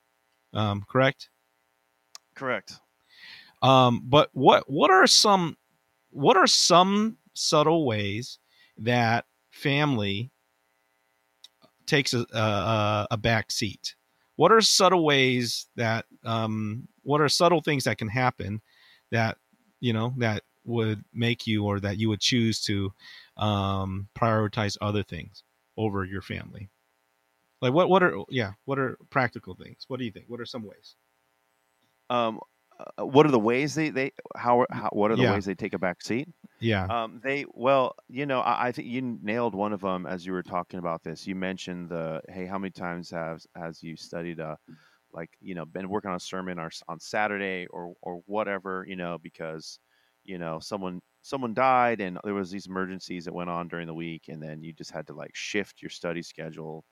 Um 0.54 0.84
correct? 0.90 1.30
Correct. 2.36 2.80
Um 3.62 4.02
but 4.06 4.30
what 4.34 4.70
what 4.70 4.92
are 4.92 5.08
some 5.08 5.56
what 6.12 6.38
are 6.38 6.48
some 6.48 7.18
subtle 7.34 7.86
ways 7.86 8.40
that 8.78 9.26
family 9.52 10.32
takes 11.86 12.14
a 12.14 12.26
a, 12.34 13.08
a 13.12 13.18
back 13.18 13.52
seat? 13.52 13.96
What 14.36 14.52
are 14.52 14.62
subtle 14.62 15.06
ways 15.06 15.68
that 15.76 16.06
um 16.24 16.88
what 17.04 17.22
are 17.22 17.30
subtle 17.30 17.62
things 17.62 17.84
that 17.86 17.98
can 17.98 18.08
happen 18.08 18.62
that 19.12 19.38
you 19.80 19.94
know 19.94 20.14
that 20.18 20.44
would 20.64 21.04
make 21.14 21.48
you 21.48 21.66
or 21.66 21.80
that 21.80 21.98
you 21.98 22.10
would 22.10 22.20
choose 22.22 22.62
to 22.64 22.92
um 23.38 24.08
prioritize 24.18 24.78
other 24.82 25.04
things 25.04 25.44
over 25.78 26.06
your 26.06 26.22
family? 26.22 26.70
Like 27.62 27.74
what 27.74 27.90
what 27.90 28.04
are 28.04 28.18
yeah 28.30 28.54
what 28.66 28.80
are 28.80 28.98
practical 29.10 29.56
things? 29.56 29.86
What 29.88 30.00
do 30.00 30.06
you 30.06 30.12
think? 30.12 30.26
What 30.28 30.40
are 30.42 30.46
some 30.46 30.64
ways? 30.64 30.96
Um, 32.10 32.40
what 33.00 33.26
are 33.26 33.32
the 33.32 33.40
ways 33.40 33.76
they 33.76 33.90
they 33.90 34.12
how, 34.36 34.66
how 34.72 34.90
what 34.94 35.12
are 35.12 35.16
the 35.16 35.24
Yeah. 35.24 35.26
ways 35.26 35.46
they 35.46 35.56
take 35.56 35.74
a 35.74 35.80
back 35.80 36.02
seat? 36.02 36.30
yeah 36.60 36.90
Um, 36.90 37.22
they 37.24 37.46
well, 37.54 37.96
you 38.10 38.26
know, 38.26 38.42
I, 38.42 38.68
I 38.68 38.72
think 38.74 38.88
you 38.90 39.02
nailed 39.02 39.56
one 39.56 39.74
of 39.74 39.82
them 39.82 40.06
as 40.06 40.26
you 40.26 40.34
were 40.34 40.44
talking 40.44 40.80
about 40.80 41.04
this. 41.04 41.28
You 41.28 41.36
mentioned 41.36 41.90
the 41.90 42.22
hey, 42.30 42.46
how 42.46 42.60
many 42.60 42.72
times 42.72 43.10
have 43.12 43.42
has 43.56 43.84
you 43.84 43.96
studied 43.98 44.40
a 44.40 44.58
like 45.14 45.32
you 45.42 45.56
know 45.56 45.66
been 45.66 45.90
working 45.90 46.10
on 46.12 46.18
a 46.18 46.20
sermon 46.22 46.60
or 46.60 46.72
on 46.88 47.00
Saturday 47.00 47.68
or 47.68 47.94
or 48.02 48.18
whatever 48.28 48.86
you 48.88 48.96
know 48.96 49.18
because 49.20 49.80
you 50.24 50.38
know 50.40 50.60
someone 50.60 51.02
someone 51.22 51.54
died 51.54 52.02
and 52.02 52.20
there 52.24 52.34
was 52.34 52.52
these 52.52 52.68
emergencies 52.68 53.26
that 53.26 53.34
went 53.34 53.50
on 53.50 53.68
during 53.68 53.88
the 53.88 53.94
week 53.94 54.30
and 54.30 54.42
then 54.44 54.64
you 54.64 54.74
just 54.74 54.92
had 54.92 55.08
to 55.08 55.14
like 55.14 55.32
shift 55.36 55.82
your 55.82 55.90
study 55.90 56.22
schedule. 56.24 56.86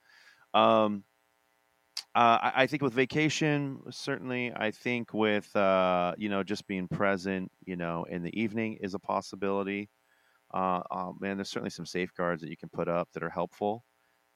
Um, 0.54 1.04
uh, 2.19 2.38
I, 2.41 2.63
I 2.63 2.67
think 2.67 2.82
with 2.84 2.93
vacation, 2.93 3.82
certainly. 3.91 4.51
I 4.53 4.71
think 4.71 5.13
with 5.13 5.55
uh, 5.55 6.15
you 6.17 6.29
know 6.29 6.43
just 6.43 6.67
being 6.67 6.88
present, 6.89 7.51
you 7.65 7.77
know, 7.77 8.03
in 8.05 8.23
the 8.23 8.38
evening 8.39 8.77
is 8.82 8.93
a 8.93 8.99
possibility. 8.99 9.89
Uh, 10.53 10.82
uh, 10.91 11.12
man, 11.19 11.38
there's 11.38 11.49
certainly 11.49 11.71
some 11.71 11.86
safeguards 11.86 12.41
that 12.41 12.49
you 12.49 12.58
can 12.58 12.69
put 12.69 12.88
up 12.89 13.10
that 13.13 13.23
are 13.23 13.29
helpful, 13.29 13.86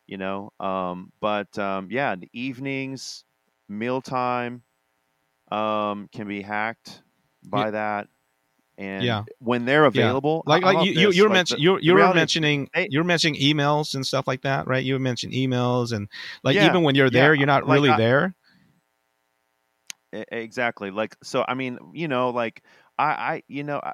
you 0.07 0.17
know. 0.17 0.51
Um, 0.59 1.11
but 1.21 1.57
um, 1.59 1.89
yeah, 1.91 2.15
the 2.15 2.29
evenings, 2.33 3.25
mealtime, 3.69 4.63
um, 5.51 6.09
can 6.13 6.27
be 6.27 6.41
hacked 6.41 7.03
by 7.43 7.71
that. 7.71 8.07
And 8.77 9.21
Yeah. 9.21 9.23
when 9.39 9.65
they're 9.65 9.85
available, 9.85 10.43
like 10.45 10.63
like 10.63 10.79
you, 10.79 10.91
you 11.11 11.23
were 11.23 11.29
Like, 11.29 11.29
mentioning 11.29 11.63
the- 11.63 11.63
you 11.63 11.77
the 11.85 11.91
you 11.91 11.95
were 11.95 12.07
reality 12.07 12.09
mentioning 12.09 12.69
they- 12.73 12.87
you 12.89 12.99
were 12.99 13.03
mentioning 13.05 13.39
emails 13.39 13.93
and 13.95 14.05
stuff 14.05 14.27
like 14.27 14.41
that 14.41 14.67
right? 14.67 14.83
You 14.83 14.97
mentioned 14.99 15.33
emails 15.33 15.91
and 15.93 16.07
like 16.43 16.57
Yeah, 16.57 16.61
even 16.61 16.83
when 16.83 16.95
you're 16.95 17.09
yeah, 17.09 17.11
there 17.11 17.33
you're 17.33 17.47
not 17.47 17.65
like 17.65 17.67
really 17.67 17.89
I- 17.89 17.99
there? 17.99 18.35
Exactly. 20.31 20.91
Like 20.91 21.15
so 21.23 21.43
i 21.47 21.53
mean 21.53 21.77
you 21.93 22.07
know 22.07 22.29
like 22.29 22.63
i 22.97 23.05
i 23.05 23.43
you 23.47 23.63
know 23.63 23.79
I, 23.83 23.93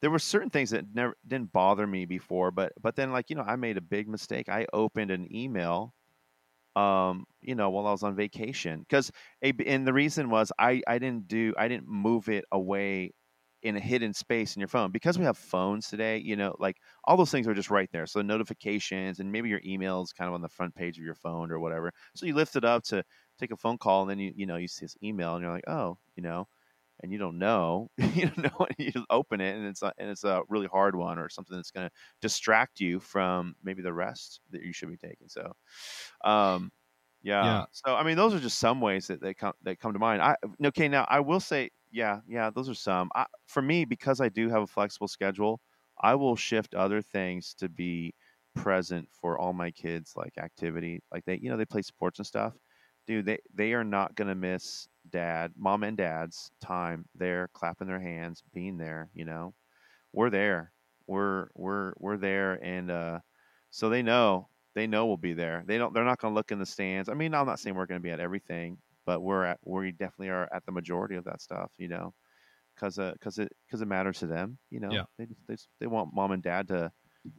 there 0.00 0.10
were 0.10 0.18
certain 0.18 0.50
things 0.50 0.70
that 0.70 0.84
never 0.94 1.16
didn't 1.26 1.52
bother 1.52 1.86
me 1.86 2.06
before 2.06 2.50
but 2.50 2.72
but 2.80 2.96
then 2.96 3.12
like 3.12 3.30
you 3.30 3.36
know 3.36 3.42
i 3.42 3.56
made 3.56 3.76
a 3.76 3.80
big 3.82 4.08
mistake. 4.08 4.48
I 4.48 4.66
opened 4.72 5.10
an 5.10 5.34
email 5.34 5.94
um 6.76 7.24
you 7.42 7.54
know 7.54 7.70
while 7.70 7.86
i 7.86 7.90
was 7.92 8.02
on 8.02 8.14
vacation 8.16 8.80
because 8.80 9.10
and 9.42 9.86
the 9.86 9.92
reason 9.92 10.30
was 10.30 10.52
i 10.58 10.82
i 10.86 10.98
didn't 10.98 11.28
do 11.28 11.54
i 11.58 11.68
didn't 11.68 11.88
move 11.88 12.28
it 12.28 12.44
away 12.52 13.12
in 13.62 13.76
a 13.76 13.80
hidden 13.80 14.12
space 14.12 14.56
in 14.56 14.60
your 14.60 14.68
phone 14.68 14.90
because 14.90 15.18
we 15.18 15.24
have 15.24 15.36
phones 15.36 15.88
today 15.88 16.16
you 16.18 16.36
know 16.36 16.54
like 16.58 16.78
all 17.04 17.16
those 17.16 17.30
things 17.30 17.46
are 17.46 17.54
just 17.54 17.70
right 17.70 17.90
there 17.92 18.06
so 18.06 18.22
notifications 18.22 19.20
and 19.20 19.30
maybe 19.30 19.48
your 19.48 19.60
emails 19.60 20.14
kind 20.14 20.28
of 20.28 20.34
on 20.34 20.40
the 20.40 20.48
front 20.48 20.74
page 20.74 20.98
of 20.98 21.04
your 21.04 21.14
phone 21.14 21.50
or 21.50 21.58
whatever 21.60 21.92
so 22.14 22.26
you 22.26 22.34
lift 22.34 22.56
it 22.56 22.64
up 22.64 22.82
to 22.82 23.04
take 23.38 23.50
a 23.50 23.56
phone 23.56 23.78
call 23.78 24.02
and 24.02 24.10
then 24.10 24.18
you 24.18 24.32
you 24.34 24.46
know 24.46 24.56
you 24.56 24.68
see 24.68 24.84
this 24.84 24.96
email 25.02 25.34
and 25.34 25.42
you're 25.42 25.52
like 25.52 25.68
oh 25.68 25.98
you 26.16 26.22
know 26.22 26.46
and 27.02 27.12
you 27.12 27.18
don't 27.18 27.38
know 27.38 27.90
you 27.98 28.26
don't 28.26 28.38
know 28.38 28.66
and 28.66 28.74
you 28.78 28.92
just 28.92 29.06
open 29.10 29.40
it 29.40 29.56
and 29.56 29.66
it's 29.66 29.82
a, 29.82 29.92
and 29.98 30.10
it's 30.10 30.24
a 30.24 30.42
really 30.48 30.66
hard 30.66 30.94
one 30.94 31.18
or 31.18 31.28
something 31.28 31.56
that's 31.56 31.70
going 31.70 31.86
to 31.86 31.92
distract 32.20 32.80
you 32.80 33.00
from 33.00 33.54
maybe 33.62 33.82
the 33.82 33.92
rest 33.92 34.40
that 34.50 34.62
you 34.62 34.72
should 34.72 34.90
be 34.90 34.96
taking 34.96 35.28
so 35.28 35.52
um 36.24 36.70
yeah. 37.22 37.44
Yeah. 37.44 37.64
so 37.72 37.94
i 37.94 38.02
mean 38.02 38.16
those 38.16 38.34
are 38.34 38.40
just 38.40 38.58
some 38.58 38.80
ways 38.80 39.08
that 39.08 39.20
they 39.20 39.34
come 39.34 39.52
that 39.62 39.78
come 39.78 39.92
to 39.92 39.98
mind 39.98 40.22
i 40.22 40.36
okay 40.64 40.88
now 40.88 41.06
i 41.08 41.20
will 41.20 41.40
say 41.40 41.70
yeah 41.90 42.20
yeah 42.28 42.50
those 42.50 42.68
are 42.68 42.74
some. 42.74 43.10
I, 43.14 43.26
for 43.46 43.62
me 43.62 43.84
because 43.84 44.20
i 44.20 44.28
do 44.28 44.48
have 44.48 44.62
a 44.62 44.66
flexible 44.66 45.08
schedule 45.08 45.60
i 46.00 46.14
will 46.14 46.36
shift 46.36 46.74
other 46.74 47.02
things 47.02 47.54
to 47.58 47.68
be 47.68 48.14
present 48.54 49.08
for 49.20 49.38
all 49.38 49.52
my 49.52 49.70
kids 49.70 50.12
like 50.16 50.36
activity 50.38 51.00
like 51.12 51.24
they 51.24 51.38
you 51.40 51.50
know 51.50 51.56
they 51.56 51.64
play 51.64 51.82
sports 51.82 52.18
and 52.18 52.26
stuff. 52.26 52.54
Dude 53.06 53.26
they 53.26 53.38
they 53.54 53.72
are 53.74 53.84
not 53.84 54.14
to 54.28 54.34
miss 54.34 54.88
dad 55.08 55.52
mom 55.56 55.82
and 55.84 55.96
dad's 55.96 56.50
time 56.60 57.06
there 57.14 57.48
clapping 57.54 57.86
their 57.88 58.00
hands 58.00 58.42
being 58.52 58.76
there 58.76 59.08
you 59.14 59.24
know? 59.24 59.54
We're 60.12 60.30
there. 60.30 60.72
We're 61.06 61.48
we're 61.54 61.94
we're 61.98 62.16
there 62.18 62.54
and 62.64 62.90
uh 62.90 63.20
so 63.70 63.88
they 63.90 64.02
know 64.02 64.48
they 64.74 64.86
know 64.86 65.06
we'll 65.06 65.16
be 65.18 65.34
there. 65.34 65.64
They 65.66 65.78
don't 65.78 65.94
they're 65.94 66.04
not 66.04 66.20
to 66.34 66.36
look 66.36 66.52
in 66.52 66.58
the 66.60 66.66
stands. 66.66 67.08
I 67.08 67.14
mean 67.14 67.34
i'm 67.34 67.46
not 67.46 67.60
saying 67.60 67.76
we're 67.76 67.86
to 68.00 68.04
be 68.04 68.10
at 68.12 68.20
everything 68.20 68.78
but 69.06 69.20
we're 69.20 69.44
at 69.44 69.58
we 69.64 69.92
definitely 69.92 70.28
are 70.28 70.48
at 70.52 70.64
the 70.66 70.72
majority 70.72 71.16
of 71.16 71.24
that 71.24 71.40
stuff 71.40 71.70
you 71.78 71.88
know 71.88 72.12
because 72.74 72.96
because 72.96 73.38
it 73.38 73.52
because 73.66 73.80
it 73.80 73.88
matters 73.88 74.18
to 74.18 74.26
them 74.26 74.58
you 74.70 74.80
know? 74.80 74.90
Yeah. 74.90 75.04
they, 75.18 75.26
they 75.48 75.56
they 75.80 75.86
want 75.86 76.14
mom 76.14 76.32
and 76.32 76.42
dad 76.42 76.68
to 76.68 76.90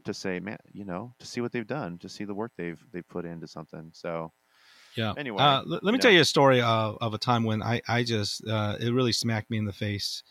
to 0.05 0.13
say 0.13 0.39
man 0.39 0.57
you 0.71 0.85
know 0.85 1.13
to 1.19 1.25
see 1.25 1.41
what 1.41 1.51
they've 1.51 1.67
done 1.67 1.97
to 1.99 2.09
see 2.09 2.23
the 2.23 2.33
work 2.33 2.51
they've 2.57 2.81
they've 2.91 3.07
put 3.07 3.25
into 3.25 3.47
something. 3.47 3.89
So 3.93 4.31
yeah. 4.97 5.13
Anyway, 5.17 5.41
uh, 5.41 5.63
let, 5.65 5.83
me 5.83 5.93
you 5.93 5.97
tell 5.99 6.11
you 6.11 6.19
a 6.19 6.25
story 6.25 6.61
of, 6.61 6.97
of 6.99 7.13
a 7.13 7.17
time 7.17 7.45
when 7.45 7.63
i 7.63 7.81
i 7.87 8.03
just 8.03 8.45
uh 8.47 8.75
it 8.79 8.91
really 8.91 9.13
smacked 9.13 9.49
me 9.49 9.57
in 9.57 9.65
the 9.65 9.73
face. 9.73 10.23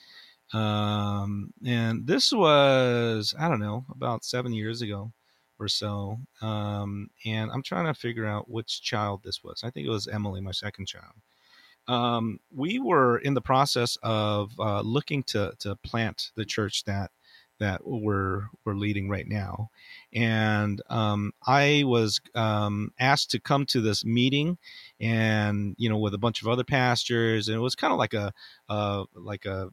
Um 0.53 1.53
and 1.64 2.07
this 2.07 2.33
was 2.33 3.35
i 3.38 3.49
don't 3.49 3.61
know 3.61 3.85
about 3.90 4.25
seven 4.25 4.53
years 4.53 4.83
ago 4.83 5.12
or 5.61 5.68
so 5.68 6.18
um 6.42 7.11
and 7.25 7.51
i'm 7.53 7.62
trying 7.62 7.87
to 7.87 7.94
figure 7.94 8.27
out 8.27 8.51
which 8.51 8.83
child 8.83 9.23
this 9.23 9.42
was. 9.44 9.62
I 9.62 9.70
think 9.70 9.87
it 9.87 9.90
was 9.90 10.09
emily 10.09 10.40
my 10.40 10.53
second 10.53 10.87
child. 10.87 11.14
Um, 11.88 12.38
we 12.55 12.79
were 12.79 13.18
in 13.18 13.35
the 13.35 13.40
process 13.40 13.99
of 14.03 14.53
uh, 14.59 14.81
looking 14.83 15.23
to 15.25 15.55
to 15.61 15.77
plant 15.77 16.31
the 16.37 16.44
church 16.44 16.85
that 16.85 17.11
that 17.59 17.87
we're 17.87 18.44
we're 18.64 18.75
leading 18.75 19.09
right 19.09 19.27
now, 19.29 19.70
and 20.12 20.81
um, 20.88 21.33
I 21.46 21.83
was 21.85 22.20
um, 22.35 22.92
asked 22.99 23.31
to 23.33 23.40
come 23.40 23.66
to 23.66 23.81
this 23.81 24.05
meeting, 24.05 24.59
and 25.01 25.75
you 25.79 25.88
know 25.88 25.99
with 25.99 26.14
a 26.14 26.18
bunch 26.18 26.42
of 26.42 26.49
other 26.49 26.64
pastors, 26.64 27.49
and 27.49 27.57
it 27.57 27.61
was 27.61 27.75
kind 27.75 27.92
of 27.92 27.99
like 27.99 28.14
a 28.14 28.33
uh, 28.68 29.05
like 29.14 29.44
a 29.46 29.70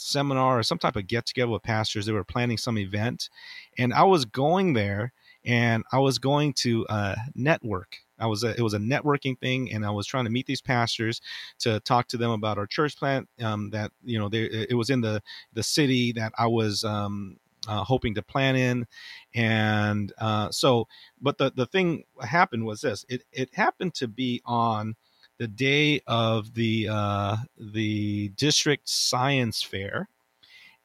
seminar 0.00 0.58
or 0.58 0.62
some 0.62 0.78
type 0.78 0.96
of 0.96 1.06
get 1.06 1.26
together 1.26 1.50
with 1.50 1.62
pastors. 1.62 2.06
They 2.06 2.12
were 2.12 2.24
planning 2.24 2.58
some 2.58 2.78
event, 2.78 3.30
and 3.78 3.92
I 3.92 4.04
was 4.04 4.24
going 4.24 4.72
there, 4.72 5.12
and 5.44 5.84
I 5.92 5.98
was 5.98 6.18
going 6.18 6.54
to 6.54 6.86
uh, 6.86 7.16
network 7.34 7.98
I 8.20 8.26
was 8.26 8.44
a, 8.44 8.50
it 8.50 8.60
was 8.60 8.74
a 8.74 8.78
networking 8.78 9.38
thing, 9.38 9.72
and 9.72 9.84
I 9.84 9.90
was 9.90 10.06
trying 10.06 10.24
to 10.24 10.30
meet 10.30 10.46
these 10.46 10.60
pastors 10.60 11.20
to 11.60 11.80
talk 11.80 12.06
to 12.08 12.16
them 12.16 12.30
about 12.30 12.58
our 12.58 12.66
church 12.66 12.96
plant. 12.96 13.28
Um, 13.42 13.70
that 13.70 13.90
you 14.04 14.18
know, 14.18 14.28
they, 14.28 14.42
it 14.42 14.76
was 14.76 14.90
in 14.90 15.00
the 15.00 15.22
the 15.54 15.62
city 15.62 16.12
that 16.12 16.32
I 16.38 16.46
was 16.46 16.84
um, 16.84 17.38
uh, 17.66 17.82
hoping 17.82 18.14
to 18.14 18.22
plan 18.22 18.56
in, 18.56 18.86
and 19.34 20.12
uh, 20.18 20.50
so. 20.50 20.86
But 21.20 21.38
the 21.38 21.50
the 21.54 21.66
thing 21.66 22.04
happened 22.22 22.66
was 22.66 22.82
this: 22.82 23.04
it 23.08 23.24
it 23.32 23.54
happened 23.54 23.94
to 23.94 24.06
be 24.08 24.42
on 24.44 24.94
the 25.40 25.48
day 25.48 26.02
of 26.06 26.54
the 26.54 26.88
uh, 26.88 27.38
the 27.58 28.28
district 28.36 28.88
science 28.88 29.64
fair, 29.64 30.08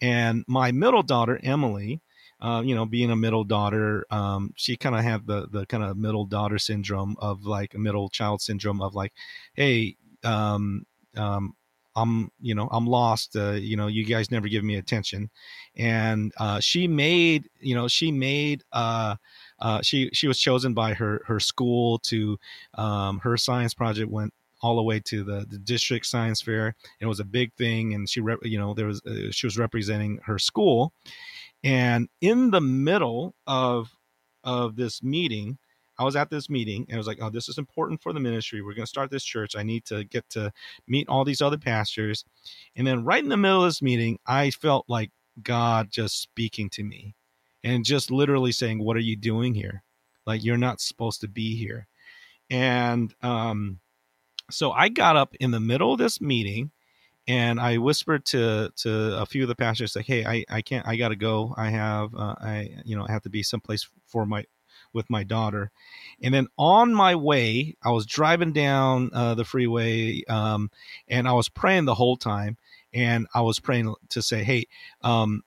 and 0.01 0.43
my 0.47 0.71
middle 0.71 1.03
daughter 1.03 1.39
Emily 1.43 2.01
uh, 2.41 2.61
you 2.61 2.75
know, 2.75 2.85
being 2.85 3.11
a 3.11 3.15
middle 3.15 3.43
daughter, 3.43 4.05
um, 4.11 4.53
she 4.55 4.75
kind 4.75 4.95
of 4.95 5.03
had 5.03 5.25
the 5.25 5.47
the 5.49 5.65
kind 5.65 5.83
of 5.83 5.97
middle 5.97 6.25
daughter 6.25 6.59
syndrome 6.59 7.15
of 7.19 7.45
like 7.45 7.73
a 7.73 7.77
middle 7.79 8.09
child 8.09 8.41
syndrome 8.41 8.81
of 8.81 8.93
like, 8.93 9.13
hey, 9.53 9.95
um, 10.23 10.85
um, 11.15 11.55
I'm 11.95 12.29
you 12.41 12.53
know 12.53 12.67
I'm 12.71 12.85
lost. 12.85 13.35
Uh, 13.35 13.53
you 13.53 13.77
know, 13.77 13.87
you 13.87 14.03
guys 14.05 14.31
never 14.31 14.47
give 14.49 14.65
me 14.65 14.75
attention, 14.75 15.29
and 15.77 16.33
uh, 16.37 16.59
she 16.59 16.87
made 16.87 17.49
you 17.61 17.73
know 17.73 17.87
she 17.87 18.11
made. 18.11 18.63
Uh, 18.71 19.15
uh, 19.59 19.81
she 19.81 20.09
she 20.11 20.27
was 20.27 20.37
chosen 20.37 20.73
by 20.73 20.93
her 20.93 21.21
her 21.25 21.39
school 21.39 21.99
to 21.99 22.37
um, 22.73 23.19
her 23.19 23.37
science 23.37 23.73
project 23.73 24.11
went 24.11 24.33
all 24.65 24.75
the 24.75 24.83
way 24.83 24.99
to 24.99 25.23
the, 25.23 25.45
the 25.47 25.59
district 25.59 26.07
science 26.07 26.41
fair. 26.41 26.75
It 26.99 27.05
was 27.05 27.19
a 27.19 27.25
big 27.25 27.53
thing, 27.53 27.93
and 27.93 28.09
she 28.09 28.19
rep, 28.19 28.39
you 28.41 28.57
know 28.57 28.73
there 28.73 28.87
was 28.87 29.01
uh, 29.05 29.31
she 29.31 29.45
was 29.45 29.59
representing 29.59 30.19
her 30.25 30.39
school, 30.39 30.91
and 31.63 32.09
in 32.21 32.49
the 32.49 32.61
middle 32.61 33.35
of 33.45 33.91
of 34.43 34.75
this 34.75 35.03
meeting, 35.03 35.59
I 35.99 36.03
was 36.03 36.15
at 36.15 36.31
this 36.31 36.49
meeting 36.49 36.85
and 36.87 36.95
I 36.95 36.97
was 36.97 37.07
like, 37.07 37.19
oh, 37.21 37.29
this 37.29 37.47
is 37.47 37.57
important 37.57 38.01
for 38.01 38.11
the 38.11 38.19
ministry. 38.19 38.61
We're 38.61 38.73
going 38.73 38.85
to 38.85 38.89
start 38.89 39.11
this 39.11 39.23
church. 39.23 39.55
I 39.55 39.63
need 39.63 39.85
to 39.85 40.03
get 40.03 40.27
to 40.31 40.51
meet 40.87 41.07
all 41.07 41.23
these 41.23 41.41
other 41.41 41.57
pastors. 41.57 42.25
And 42.75 42.85
then 42.85 43.03
right 43.05 43.23
in 43.23 43.29
the 43.29 43.37
middle 43.37 43.63
of 43.63 43.69
this 43.69 43.81
meeting, 43.81 44.19
I 44.27 44.51
felt 44.51 44.85
like 44.87 45.11
God 45.41 45.89
just 45.89 46.21
speaking 46.21 46.69
to 46.71 46.83
me 46.83 47.15
and 47.63 47.85
just 47.85 48.11
literally 48.11 48.51
saying, 48.51 48.83
What 48.83 48.97
are 48.97 49.01
you 49.01 49.15
doing 49.15 49.53
here? 49.53 49.83
Like, 50.25 50.43
you're 50.43 50.57
not 50.57 50.81
supposed 50.81 51.21
to 51.21 51.27
be 51.27 51.55
here. 51.55 51.87
And 52.49 53.13
um, 53.21 53.79
so 54.51 54.71
I 54.71 54.89
got 54.89 55.15
up 55.15 55.35
in 55.39 55.51
the 55.51 55.59
middle 55.59 55.93
of 55.93 55.99
this 55.99 56.21
meeting 56.21 56.71
and 57.27 57.59
I 57.59 57.77
whispered 57.77 58.25
to 58.27 58.71
to 58.77 59.19
a 59.19 59.25
few 59.25 59.43
of 59.43 59.47
the 59.49 59.55
pastors 59.55 59.95
like, 59.95 60.05
"Hey, 60.05 60.25
I, 60.25 60.45
I 60.49 60.61
can't, 60.61 60.87
I 60.87 60.95
gotta 60.95 61.15
go. 61.15 61.53
I 61.57 61.69
have, 61.69 62.13
uh, 62.15 62.35
I 62.39 62.75
you 62.85 62.95
know, 62.95 63.05
I 63.07 63.11
have 63.11 63.23
to 63.23 63.29
be 63.29 63.43
someplace 63.43 63.89
for 64.07 64.25
my 64.25 64.45
with 64.93 65.09
my 65.09 65.23
daughter." 65.23 65.71
And 66.21 66.33
then 66.33 66.47
on 66.57 66.93
my 66.93 67.15
way, 67.15 67.75
I 67.83 67.91
was 67.91 68.05
driving 68.05 68.53
down 68.53 69.09
uh, 69.13 69.35
the 69.35 69.45
freeway, 69.45 70.23
um, 70.25 70.71
and 71.07 71.27
I 71.27 71.33
was 71.33 71.49
praying 71.49 71.85
the 71.85 71.95
whole 71.95 72.17
time, 72.17 72.57
and 72.93 73.27
I 73.33 73.41
was 73.41 73.59
praying 73.59 73.93
to 74.09 74.21
say, 74.21 74.43
"Hey, 74.43 74.67
um, 75.01 75.43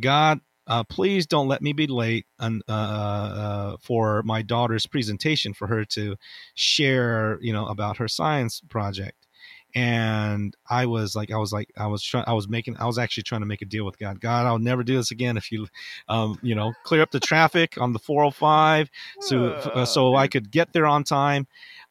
God." 0.00 0.40
Uh, 0.72 0.82
please 0.84 1.26
don't 1.26 1.48
let 1.48 1.60
me 1.60 1.74
be 1.74 1.86
late 1.86 2.24
on, 2.40 2.62
uh, 2.66 2.72
uh, 2.72 3.76
for 3.82 4.22
my 4.22 4.40
daughter's 4.40 4.86
presentation 4.86 5.52
for 5.52 5.66
her 5.66 5.84
to 5.84 6.16
share, 6.54 7.38
you 7.42 7.52
know, 7.52 7.66
about 7.66 7.98
her 7.98 8.08
science 8.08 8.62
project 8.70 9.26
and 9.74 10.54
I 10.68 10.86
was 10.86 11.14
like, 11.14 11.30
I 11.30 11.36
was 11.36 11.52
like, 11.52 11.70
I 11.76 11.86
was 11.86 12.02
trying, 12.02 12.24
I 12.26 12.32
was 12.32 12.48
making, 12.48 12.76
I 12.78 12.86
was 12.86 12.98
actually 12.98 13.24
trying 13.24 13.42
to 13.42 13.46
make 13.46 13.60
a 13.62 13.66
deal 13.66 13.84
with 13.84 13.98
God. 13.98 14.18
God, 14.20 14.46
I'll 14.46 14.58
never 14.58 14.82
do 14.82 14.96
this 14.96 15.10
again 15.10 15.36
if 15.36 15.52
you, 15.52 15.66
um, 16.08 16.38
you 16.42 16.54
know, 16.54 16.72
clear 16.84 17.02
up 17.02 17.10
the 17.10 17.20
traffic 17.20 17.80
on 17.80 17.92
the 17.92 17.98
405, 17.98 18.90
so 19.20 19.46
uh, 19.46 19.84
so 19.84 20.14
I 20.14 20.28
could 20.28 20.50
get 20.50 20.72
there 20.72 20.86
on 20.86 21.04
time. 21.04 21.46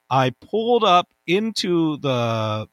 I 0.09 0.31
pulled 0.41 0.83
up 0.83 1.13
into 1.25 1.97
the 1.97 2.67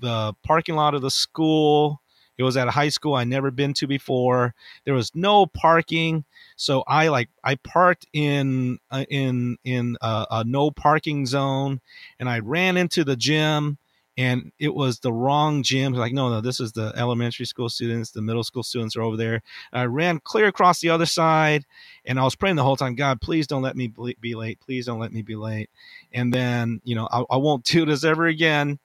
the 0.00 0.34
parking 0.44 0.76
lot 0.76 0.94
of 0.94 1.02
the 1.02 1.10
school. 1.10 2.00
It 2.38 2.44
was 2.44 2.56
at 2.56 2.68
a 2.68 2.72
high 2.72 2.88
school 2.88 3.14
I'd 3.14 3.28
never 3.28 3.50
been 3.50 3.74
to 3.74 3.86
before. 3.86 4.54
There 4.84 4.94
was 4.94 5.14
no 5.14 5.46
parking, 5.46 6.24
so 6.56 6.84
I 6.86 7.08
like 7.08 7.28
I 7.44 7.56
parked 7.56 8.06
in 8.12 8.78
uh, 8.90 9.04
in 9.10 9.58
in 9.64 9.96
a, 10.00 10.26
a 10.30 10.44
no 10.44 10.70
parking 10.70 11.26
zone, 11.26 11.80
and 12.18 12.28
I 12.28 12.38
ran 12.38 12.76
into 12.76 13.04
the 13.04 13.16
gym 13.16 13.78
and 14.18 14.50
it 14.58 14.74
was 14.74 14.98
the 14.98 15.12
wrong 15.12 15.62
gym. 15.62 15.92
Like, 15.92 16.12
no, 16.12 16.28
no, 16.28 16.40
this 16.40 16.58
is 16.58 16.72
the 16.72 16.92
elementary 16.96 17.46
school 17.46 17.68
students, 17.68 18.10
the 18.10 18.20
middle 18.20 18.42
school 18.42 18.64
students 18.64 18.96
are 18.96 19.02
over 19.02 19.16
there. 19.16 19.42
I 19.72 19.84
ran 19.84 20.18
clear 20.18 20.48
across 20.48 20.80
the 20.80 20.90
other 20.90 21.06
side, 21.06 21.64
and 22.04 22.18
I 22.18 22.24
was 22.24 22.34
praying 22.34 22.56
the 22.56 22.64
whole 22.64 22.76
time, 22.76 22.96
God, 22.96 23.20
please 23.20 23.46
don't 23.46 23.62
let 23.62 23.76
me 23.76 23.92
be 24.20 24.34
late. 24.34 24.58
Please 24.58 24.86
don't 24.86 24.98
let 24.98 25.12
me 25.12 25.22
be 25.22 25.36
late. 25.36 25.70
And 26.12 26.34
then, 26.34 26.80
you 26.82 26.96
know, 26.96 27.08
I, 27.12 27.22
I 27.30 27.36
won't 27.36 27.62
do 27.64 27.86
this 27.86 28.02
ever 28.02 28.26
again. 28.26 28.80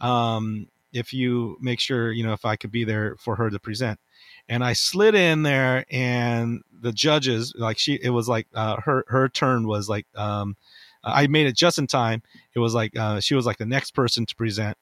Um, 0.00 0.66
if 0.92 1.12
you 1.12 1.56
make 1.60 1.80
sure, 1.80 2.12
you 2.12 2.24
know, 2.24 2.32
if 2.32 2.44
I 2.44 2.56
could 2.56 2.70
be 2.70 2.84
there 2.84 3.16
for 3.18 3.36
her 3.36 3.50
to 3.50 3.58
present. 3.58 3.98
And 4.48 4.64
I 4.64 4.72
slid 4.72 5.14
in 5.14 5.42
there, 5.42 5.84
and 5.90 6.62
the 6.80 6.92
judges, 6.92 7.54
like 7.56 7.78
she, 7.78 7.98
it 8.02 8.10
was 8.10 8.28
like 8.28 8.46
uh, 8.54 8.80
her 8.80 9.04
her 9.08 9.28
turn 9.28 9.66
was 9.66 9.88
like 9.88 10.06
um, 10.14 10.56
I 11.04 11.26
made 11.26 11.46
it 11.46 11.56
just 11.56 11.78
in 11.78 11.86
time. 11.86 12.22
It 12.54 12.58
was 12.58 12.74
like 12.74 12.96
uh, 12.96 13.20
she 13.20 13.34
was 13.34 13.46
like 13.46 13.58
the 13.58 13.66
next 13.66 13.92
person 13.92 14.26
to 14.26 14.36
present, 14.36 14.76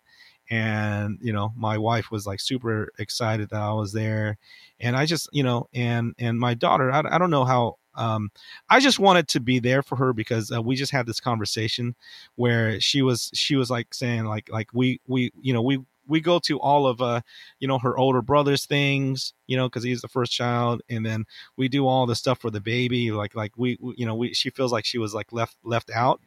and 0.51 1.18
you 1.23 1.33
know 1.33 1.53
my 1.57 1.79
wife 1.79 2.11
was 2.11 2.27
like 2.27 2.40
super 2.40 2.90
excited 2.99 3.51
that 3.51 3.61
I 3.61 3.73
was 3.73 3.92
there, 3.92 4.38
and 4.81 4.96
I 4.96 5.07
just 5.07 5.29
you 5.33 5.42
know 5.42 5.68
and 5.73 6.14
and 6.18 6.38
my 6.38 6.55
daughter 6.55 6.90
I, 6.90 7.03
I 7.11 7.18
don't 7.18 7.31
know 7.31 7.44
how 7.44 7.77
um, 7.94 8.31
I 8.68 8.81
just 8.81 8.99
wanted 8.99 9.29
to 9.29 9.40
be 9.40 9.59
there 9.59 9.83
for 9.83 9.96
her 9.96 10.12
because 10.12 10.53
uh, 10.53 10.62
we 10.62 10.77
just 10.77 10.92
had 10.92 11.07
this 11.07 11.20
conversation 11.20 11.94
where 12.37 12.81
she 12.81 13.03
was 13.03 13.31
she 13.35 13.57
was 13.57 13.70
like 13.70 13.92
saying 13.94 14.25
like 14.25 14.49
like 14.51 14.68
we 14.73 15.01
we 15.07 15.31
you 15.40 15.53
know 15.53 15.62
we 15.62 15.81
we 16.06 16.20
go 16.20 16.38
to 16.38 16.58
all 16.60 16.86
of 16.86 17.00
uh 17.00 17.20
you 17.58 17.68
know 17.68 17.78
her 17.78 17.96
older 17.96 18.22
brother's 18.22 18.66
things 18.66 19.32
you 19.46 19.56
know 19.56 19.68
because 19.68 19.84
he's 19.84 20.00
the 20.00 20.08
first 20.08 20.32
child 20.32 20.82
and 20.88 21.04
then 21.04 21.24
we 21.56 21.68
do 21.68 21.86
all 21.86 22.06
the 22.06 22.14
stuff 22.14 22.40
for 22.40 22.50
the 22.50 22.60
baby 22.60 23.10
like 23.10 23.34
like 23.34 23.52
we, 23.56 23.78
we 23.80 23.94
you 23.96 24.06
know 24.06 24.14
we 24.14 24.34
she 24.34 24.50
feels 24.50 24.72
like 24.72 24.84
she 24.84 24.98
was 24.98 25.14
like 25.14 25.32
left 25.32 25.56
left 25.64 25.90
out 25.90 26.20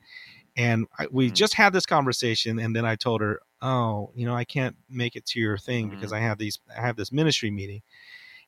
and 0.56 0.88
I, 0.98 1.08
we 1.12 1.28
mm-hmm. 1.28 1.34
just 1.34 1.54
had 1.56 1.74
this 1.74 1.86
conversation 1.86 2.60
and 2.60 2.76
then 2.76 2.86
i 2.86 2.96
told 2.96 3.22
her 3.22 3.40
oh 3.62 4.12
you 4.16 4.26
know 4.26 4.36
i 4.36 4.44
can't 4.44 4.76
make 4.90 5.16
it 5.16 5.26
to 5.28 5.40
your 5.40 5.58
thing 5.58 5.88
mm-hmm. 5.88 5.96
because 5.96 6.14
i 6.14 6.20
have 6.20 6.38
these 6.38 6.60
i 6.76 6.82
have 6.82 6.96
this 6.96 7.12
ministry 7.12 7.52
meeting 7.52 7.82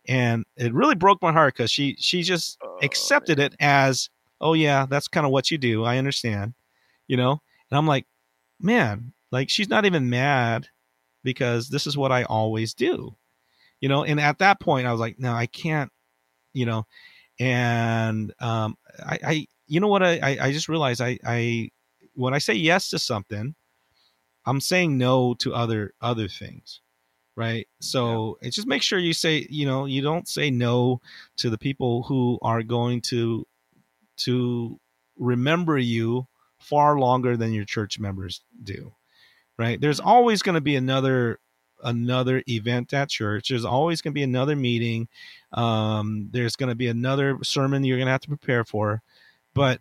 and 0.08 0.46
it 0.56 0.74
really 0.74 0.96
broke 0.96 1.22
my 1.22 1.32
heart 1.32 1.54
because 1.56 1.72
she 1.72 1.96
she 2.00 2.22
just 2.22 2.58
oh, 2.64 2.78
accepted 2.84 3.38
man. 3.40 3.48
it 3.48 3.56
as 3.60 4.10
oh 4.42 4.54
yeah 4.54 4.86
that's 4.90 5.08
kind 5.08 5.26
of 5.26 5.32
what 5.32 5.50
you 5.52 5.58
do 5.58 5.84
i 5.84 5.98
understand 5.98 6.54
you 7.08 7.18
know 7.18 7.42
and 7.70 7.78
i'm 7.78 7.88
like 7.88 8.06
man 8.60 9.14
like 9.32 9.50
she's 9.50 9.70
not 9.70 9.86
even 9.86 10.10
mad 10.10 10.70
because 11.26 11.68
this 11.68 11.88
is 11.88 11.98
what 11.98 12.14
I 12.14 12.24
always 12.24 12.74
do. 12.74 13.16
You 13.82 13.90
know, 13.90 14.06
and 14.06 14.22
at 14.22 14.38
that 14.38 14.62
point 14.62 14.88
I 14.88 14.92
was 14.92 15.02
like, 15.02 15.20
no, 15.20 15.34
I 15.34 15.48
can't, 15.48 15.92
you 16.54 16.66
know, 16.66 16.86
and 17.40 18.34
um, 18.40 18.78
I, 19.06 19.20
I, 19.26 19.48
you 19.68 19.82
know 19.82 19.90
what 19.90 20.04
I, 20.04 20.38
I 20.40 20.52
just 20.54 20.70
realized 20.70 21.02
I, 21.02 21.20
I, 21.26 21.72
when 22.14 22.34
I 22.34 22.38
say 22.38 22.54
yes 22.54 22.90
to 22.92 23.00
something, 23.00 23.56
I'm 24.46 24.62
saying 24.62 24.98
no 24.98 25.34
to 25.40 25.54
other 25.54 25.94
other 26.02 26.28
things, 26.28 26.80
right? 27.36 27.68
So 27.82 28.38
yeah. 28.42 28.50
just 28.52 28.68
make 28.68 28.84
sure 28.84 29.00
you 29.00 29.14
say, 29.14 29.46
you 29.50 29.66
know, 29.66 29.86
you 29.86 30.02
don't 30.02 30.28
say 30.28 30.52
no 30.52 31.02
to 31.38 31.50
the 31.50 31.58
people 31.58 32.04
who 32.04 32.38
are 32.44 32.62
going 32.62 33.02
to 33.10 33.46
to 34.18 34.80
remember 35.18 35.78
you 35.78 36.28
far 36.60 37.00
longer 37.00 37.36
than 37.36 37.54
your 37.54 37.66
church 37.66 38.00
members 38.00 38.42
do 38.64 38.94
right? 39.58 39.80
There's 39.80 40.00
always 40.00 40.42
going 40.42 40.56
to 40.56 40.62
be 40.62 40.76
another 40.76 41.40
another 41.84 42.42
event 42.48 42.94
at 42.94 43.10
church. 43.10 43.50
There's 43.50 43.66
always 43.66 44.02
going 44.02 44.14
to 44.14 44.16
be 44.16 44.24
another 44.24 44.56
meeting. 44.56 45.08
Um, 45.52 46.30
there's 46.32 46.56
going 46.56 46.70
to 46.70 46.76
be 46.76 46.88
another 46.88 47.38
sermon 47.44 47.84
you're 47.84 47.98
going 47.98 48.08
to 48.08 48.12
have 48.12 48.22
to 48.22 48.30
prepare 48.30 48.64
for, 48.64 49.02
but 49.54 49.80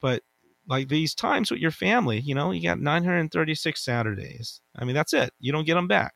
but 0.00 0.22
like 0.68 0.88
these 0.88 1.14
times 1.14 1.50
with 1.50 1.60
your 1.60 1.72
family, 1.72 2.20
you 2.20 2.34
know, 2.34 2.52
you 2.52 2.62
got 2.62 2.80
936 2.80 3.82
Saturdays. 3.82 4.60
I 4.76 4.84
mean, 4.84 4.94
that's 4.94 5.12
it. 5.12 5.32
You 5.40 5.52
don't 5.52 5.66
get 5.66 5.74
them 5.74 5.88
back, 5.88 6.14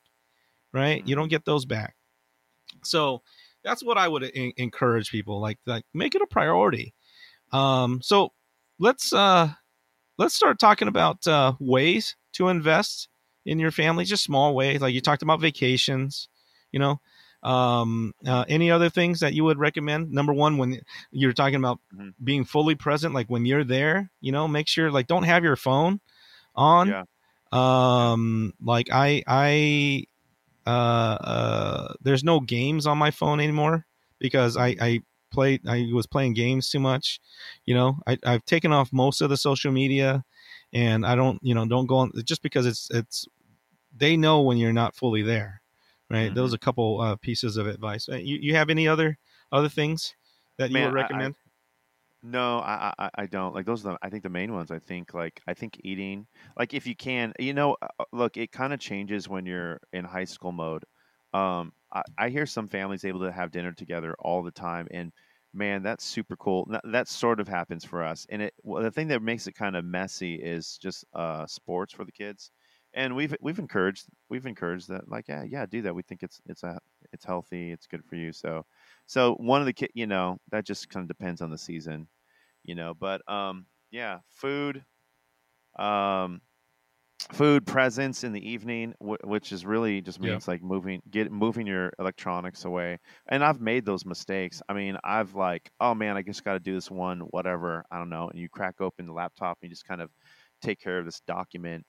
right? 0.73 1.07
You 1.07 1.17
don't 1.17 1.29
get 1.29 1.45
those 1.45 1.65
back. 1.65 1.97
So 2.85 3.23
that's 3.65 3.83
what 3.83 3.99
I 3.99 4.07
would 4.07 4.23
encourage 4.23 5.11
people 5.11 5.41
like 5.41 5.59
like 5.67 5.85
make 5.93 6.15
it 6.15 6.23
a 6.23 6.27
priority. 6.27 6.95
Um, 7.53 8.01
so 8.03 8.33
let's 8.79 9.13
uh 9.13 9.51
let's 10.19 10.35
start 10.35 10.59
talking 10.59 10.89
about 10.89 11.27
uh, 11.27 11.55
ways 11.59 12.17
to 12.35 12.49
invest 12.49 13.09
in 13.47 13.59
your 13.59 13.71
family, 13.71 14.05
just 14.05 14.25
small 14.25 14.55
ways. 14.55 14.81
Like 14.81 14.95
you 14.95 15.01
talked 15.01 15.23
about 15.23 15.41
vacations, 15.41 16.29
you 16.73 16.79
know. 16.81 17.01
Um, 17.43 18.15
uh, 18.27 18.45
any 18.49 18.71
other 18.71 18.89
things 18.89 19.21
that 19.21 19.35
you 19.35 19.45
would 19.45 19.59
recommend? 19.59 20.11
Number 20.11 20.33
one, 20.33 20.57
when 20.57 20.81
you're 21.11 21.35
talking 21.35 21.57
about 21.57 21.79
Mhm. 21.93 22.15
being 22.23 22.45
fully 22.45 22.75
present, 22.75 23.15
like 23.15 23.29
when 23.29 23.45
you're 23.45 23.65
there, 23.65 24.11
you 24.21 24.33
know, 24.33 24.49
make 24.49 24.67
sure 24.67 24.91
like 24.91 25.07
don't 25.07 25.25
have 25.25 25.45
your 25.45 25.57
phone 25.57 26.01
on. 26.55 26.89
Yeah. 26.89 27.05
Um, 27.53 28.55
like 28.63 28.89
I, 28.93 29.23
I, 29.27 30.07
uh, 30.67 30.71
uh, 30.71 31.95
there's 32.01 32.25
no 32.25 32.41
games 32.41 32.87
on 32.87 32.99
my 32.99 33.11
phone 33.11 33.41
anymore 33.41 33.87
because 34.19 34.57
I, 34.57 34.77
I 34.81 35.01
played, 35.31 35.67
I 35.69 35.89
was 35.93 36.07
playing 36.07 36.35
games 36.35 36.71
too 36.71 36.81
much. 36.81 37.21
You 37.67 37.75
know, 37.75 37.99
I, 38.07 38.19
I've 38.25 38.45
taken 38.45 38.73
off 38.73 38.93
most 38.93 39.21
of 39.21 39.31
the 39.31 39.37
social 39.37 39.73
media, 39.73 40.25
and 40.75 41.07
I 41.07 41.15
don't, 41.17 41.39
you 41.43 41.55
know, 41.55 41.67
don't 41.67 41.87
go 41.87 41.99
on 41.99 42.13
just 42.25 42.43
because 42.43 42.67
it's, 42.67 42.91
it's, 42.93 43.27
they 43.95 44.17
know 44.17 44.43
when 44.43 44.59
you're 44.59 44.73
not 44.73 44.97
fully 44.97 45.23
there, 45.23 45.63
right? 46.11 46.33
Mhm. 46.33 46.35
Those 46.35 46.53
are 46.53 46.57
a 46.57 46.61
couple 46.61 47.01
uh, 47.01 47.17
pieces 47.17 47.57
of 47.57 47.67
advice. 47.67 48.09
Uh, 48.09 48.17
You, 48.17 48.39
you 48.41 48.55
have 48.57 48.71
any 48.71 48.89
other, 48.89 49.19
other 49.53 49.69
things 49.69 50.15
that 50.59 50.71
you 50.71 50.83
Man, 50.83 50.85
would 50.85 50.95
I- 50.97 51.09
I- 51.13 51.27
recommend? 51.27 51.37
No, 52.23 52.59
I, 52.61 52.93
I 52.99 53.11
I 53.25 53.27
don't 53.27 53.55
like 53.55 53.67
those. 53.67 53.85
Are 53.87 53.93
the, 53.93 53.99
I 54.03 54.11
think 54.11 54.23
the 54.25 54.31
main 54.31 54.53
ones. 54.55 54.71
I 54.71 54.79
think 54.81 55.15
like 55.15 55.43
I 55.47 55.55
think 55.55 55.81
eating 55.85 56.27
like 56.57 56.75
if 56.75 56.87
you 56.87 56.97
can, 56.97 57.35
you 57.39 57.55
know, 57.55 57.77
uh, 57.83 57.89
uh, 58.01 58.05
look, 58.13 58.37
it 58.39 58.51
kind 58.53 58.73
of 58.73 58.81
changes 58.81 59.29
when 59.29 59.47
you're 59.47 59.81
in 59.93 60.05
high 60.07 60.25
school 60.25 60.53
mode. 60.53 60.85
Um, 61.35 61.73
I, 61.93 62.03
I 62.19 62.29
hear 62.31 62.47
some 62.47 62.69
families 62.69 63.05
able 63.05 63.21
to 63.21 63.33
have 63.33 63.51
dinner 63.53 63.73
together 63.73 64.15
all 64.19 64.43
the 64.43 64.51
time, 64.53 64.89
and 64.91 65.13
man, 65.55 65.83
that's 65.83 66.05
super 66.05 66.37
cool. 66.37 66.69
That, 66.85 67.09
sort 67.09 67.41
of 67.41 67.49
happens 67.49 67.85
for 67.85 68.03
us, 68.03 68.27
and 68.31 68.43
it 68.43 68.55
well, 68.63 68.83
the 68.83 68.91
thing 68.91 69.09
that 69.09 69.23
makes 69.23 69.47
it 69.47 69.53
kind 69.55 69.77
of 69.77 69.85
messy 69.85 70.35
is 70.37 70.79
just 70.79 71.05
uh 71.15 71.47
sports 71.47 71.93
for 71.93 72.05
the 72.05 72.13
kids, 72.13 72.51
and 72.95 73.15
we've 73.17 73.35
we've 73.41 73.59
encouraged 73.59 74.07
we've 74.31 74.47
encouraged 74.47 74.89
that 74.89 75.09
like 75.09 75.29
yeah 75.29 75.45
yeah 75.45 75.67
do 75.67 75.83
that. 75.83 75.95
We 75.95 76.03
think 76.03 76.23
it's 76.23 76.41
it's 76.47 76.63
a 76.65 76.79
it's 77.13 77.25
healthy, 77.25 77.73
it's 77.73 77.87
good 77.87 78.05
for 78.05 78.17
you. 78.17 78.33
So 78.33 78.67
so 79.07 79.35
one 79.37 79.61
of 79.61 79.67
the 79.67 79.73
kid, 79.73 79.91
you 79.95 80.07
know, 80.07 80.39
that 80.51 80.65
just 80.67 80.89
kind 80.91 81.05
of 81.05 81.09
depends 81.09 81.41
on 81.43 81.51
the 81.51 81.59
season 81.59 82.09
you 82.65 82.75
know 82.75 82.95
but 82.95 83.21
um 83.31 83.67
yeah 83.91 84.21
food 84.29 84.85
um 85.79 86.41
food 87.33 87.67
presence 87.67 88.23
in 88.25 88.33
the 88.33 88.49
evening 88.51 88.95
w- 89.01 89.19
which 89.25 89.53
is 89.53 89.65
really 89.65 90.01
just 90.01 90.21
Yeah. 90.21 90.41
means 90.41 90.47
like 90.47 90.63
moving 90.63 91.01
get 91.11 91.33
moving 91.33 91.67
your 91.67 91.93
electronics 91.99 92.65
away 92.65 92.99
and 93.29 93.43
i've 93.45 93.61
made 93.61 93.85
those 93.85 94.05
mistakes 94.05 94.63
i 94.69 94.73
mean 94.75 94.97
i've 95.05 95.35
like 95.35 95.71
oh 95.81 95.95
man 95.95 96.17
i 96.17 96.23
just 96.23 96.45
got 96.45 96.53
to 96.55 96.61
do 96.61 96.75
this 96.75 96.91
one 96.91 97.21
whatever 97.31 97.85
i 97.91 97.99
don't 97.99 98.11
know 98.11 98.29
and 98.29 98.39
you 98.39 98.49
crack 98.49 98.81
open 98.81 99.07
the 99.07 99.13
laptop 99.13 99.59
and 99.63 99.69
you 99.69 99.73
just 99.75 99.87
kind 99.87 100.01
of 100.03 100.11
take 100.61 100.79
care 100.79 100.99
of 100.99 101.05
this 101.07 101.21
document 101.21 101.87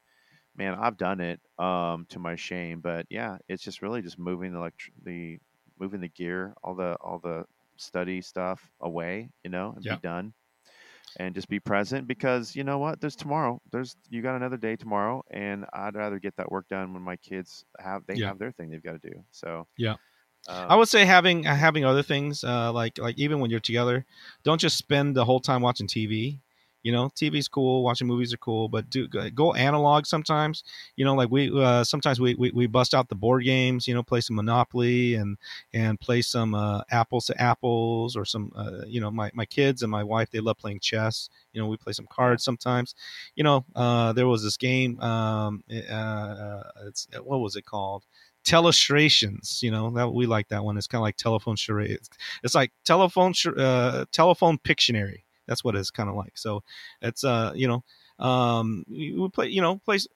man 0.56 0.76
i've 0.76 0.98
done 0.98 1.20
it 1.22 1.42
um 1.60 2.06
to 2.10 2.20
my 2.20 2.36
shame 2.36 2.82
but 2.82 3.06
yeah 3.10 3.38
it's 3.50 3.64
just 3.64 3.82
really 3.82 4.02
just 4.02 4.20
moving 4.20 4.54
the 4.54 4.60
elect- 4.60 4.92
the 5.04 5.38
moving 5.80 6.02
the 6.02 6.10
gear 6.10 6.54
all 6.64 6.76
the 6.76 6.96
all 7.02 7.20
the 7.20 7.46
study 7.78 8.22
stuff 8.22 8.72
away 8.82 9.30
you 9.44 9.50
know 9.50 9.74
and 9.76 9.86
Yeah. 9.86 9.88
be 9.88 9.98
done 9.98 10.34
and 11.18 11.36
just 11.36 11.48
be 11.50 11.60
present 11.60 12.08
because 12.08 12.56
you 12.56 12.64
know 12.64 12.78
what 12.78 13.00
there's 13.02 13.16
tomorrow 13.16 13.62
there's 13.72 13.96
you 14.10 14.22
got 14.22 14.36
another 14.36 14.58
day 14.58 14.76
tomorrow 14.76 15.24
and 15.32 15.66
i'd 15.74 15.96
rather 15.96 16.20
get 16.20 16.36
that 16.36 16.52
work 16.52 16.68
done 16.68 16.94
when 16.94 17.02
my 17.02 17.16
kids 17.18 17.66
have 17.80 18.06
they 18.08 18.18
Yeah. 18.18 18.28
have 18.28 18.38
their 18.40 18.52
thing 18.52 18.70
they've 18.70 18.84
got 18.84 19.02
to 19.02 19.10
do 19.10 19.24
so 19.32 19.68
Yeah. 19.78 19.96
um, 20.48 20.70
I 20.70 20.76
would 20.76 20.90
say 20.90 21.06
having 21.06 21.44
having 21.44 21.86
other 21.86 22.04
things 22.04 22.44
uh, 22.44 22.72
like 22.72 22.98
like 23.00 23.18
even 23.18 23.40
when 23.40 23.52
you're 23.52 23.60
together, 23.60 24.06
don't 24.44 24.62
just 24.62 24.78
spend 24.78 25.16
the 25.16 25.26
whole 25.26 25.40
time 25.40 25.62
watching 25.62 25.88
TV. 25.88 26.40
You 26.86 26.92
know, 26.92 27.10
TV's 27.16 27.48
cool, 27.48 27.82
watching 27.84 28.06
movies 28.06 28.32
are 28.32 28.38
cool, 28.38 28.70
but 28.70 28.92
do 28.92 29.08
go- 29.08 29.56
analog 29.56 30.06
sometimes. 30.06 30.64
You 30.96 31.04
know, 31.04 31.16
like 31.16 31.32
we 31.32 31.50
uh, 31.52 31.84
sometimes 31.84 32.20
we, 32.20 32.36
we 32.36 32.52
we 32.52 32.68
bust 32.68 32.94
out 32.94 33.10
the 33.10 33.16
board 33.16 33.44
games. 33.44 33.88
You 33.88 33.96
know, 33.96 34.04
play 34.04 34.22
some 34.22 34.36
Monopoly 34.36 35.16
and 35.16 35.36
and 35.74 36.00
play 36.00 36.22
some 36.22 36.54
uh, 36.54 36.82
apples 36.92 37.26
to 37.26 37.42
apples 37.42 38.16
or 38.16 38.24
some. 38.24 38.52
Uh, 38.56 38.86
you 38.86 39.02
know, 39.02 39.10
my 39.10 39.32
my 39.34 39.46
kids 39.46 39.82
and 39.82 39.90
my 39.92 40.04
wife 40.04 40.30
they 40.30 40.40
love 40.40 40.60
playing 40.60 40.80
chess. 40.80 41.28
You 41.54 41.62
know, 41.62 41.68
we 41.68 41.76
play 41.78 41.94
some 41.94 42.06
cards 42.08 42.44
sometimes. 42.44 42.94
You 43.36 43.44
know, 43.44 43.66
uh, 43.76 44.14
there 44.14 44.28
was 44.28 44.44
this 44.44 44.58
game. 44.58 45.00
Um, 45.02 45.64
uh, 45.90 46.62
it's 46.86 47.08
what 47.24 47.40
was 47.40 47.56
it 47.56 47.66
called? 47.66 48.06
telestrations 48.46 49.64
you 49.64 49.72
know 49.72 49.90
that 49.90 50.14
we 50.14 50.28
like 50.28 50.48
that 50.50 50.64
one 50.64 50.78
it's 50.78 50.86
kind 50.86 51.00
of 51.00 51.04
like 51.04 51.16
telephone 51.18 51.56
charades 51.56 52.12
it's 52.44 52.54
like 52.54 52.72
telephone 52.84 53.34
uh, 53.58 54.06
telephone 54.12 54.60
pictionary 54.60 55.25
that's 55.48 55.64
what 55.64 55.76
it's 55.76 55.92
kind 55.92 56.10
of 56.10 56.16
like. 56.16 56.38
So 56.38 56.64
it's 57.02 57.24
uh 57.24 57.54
you 57.56 57.68
know 57.68 57.84
um 58.20 58.84
we 58.88 59.14
we 59.14 59.30
play 59.30 59.48
you 59.48 59.62
know 59.62 59.78
plays 59.80 60.08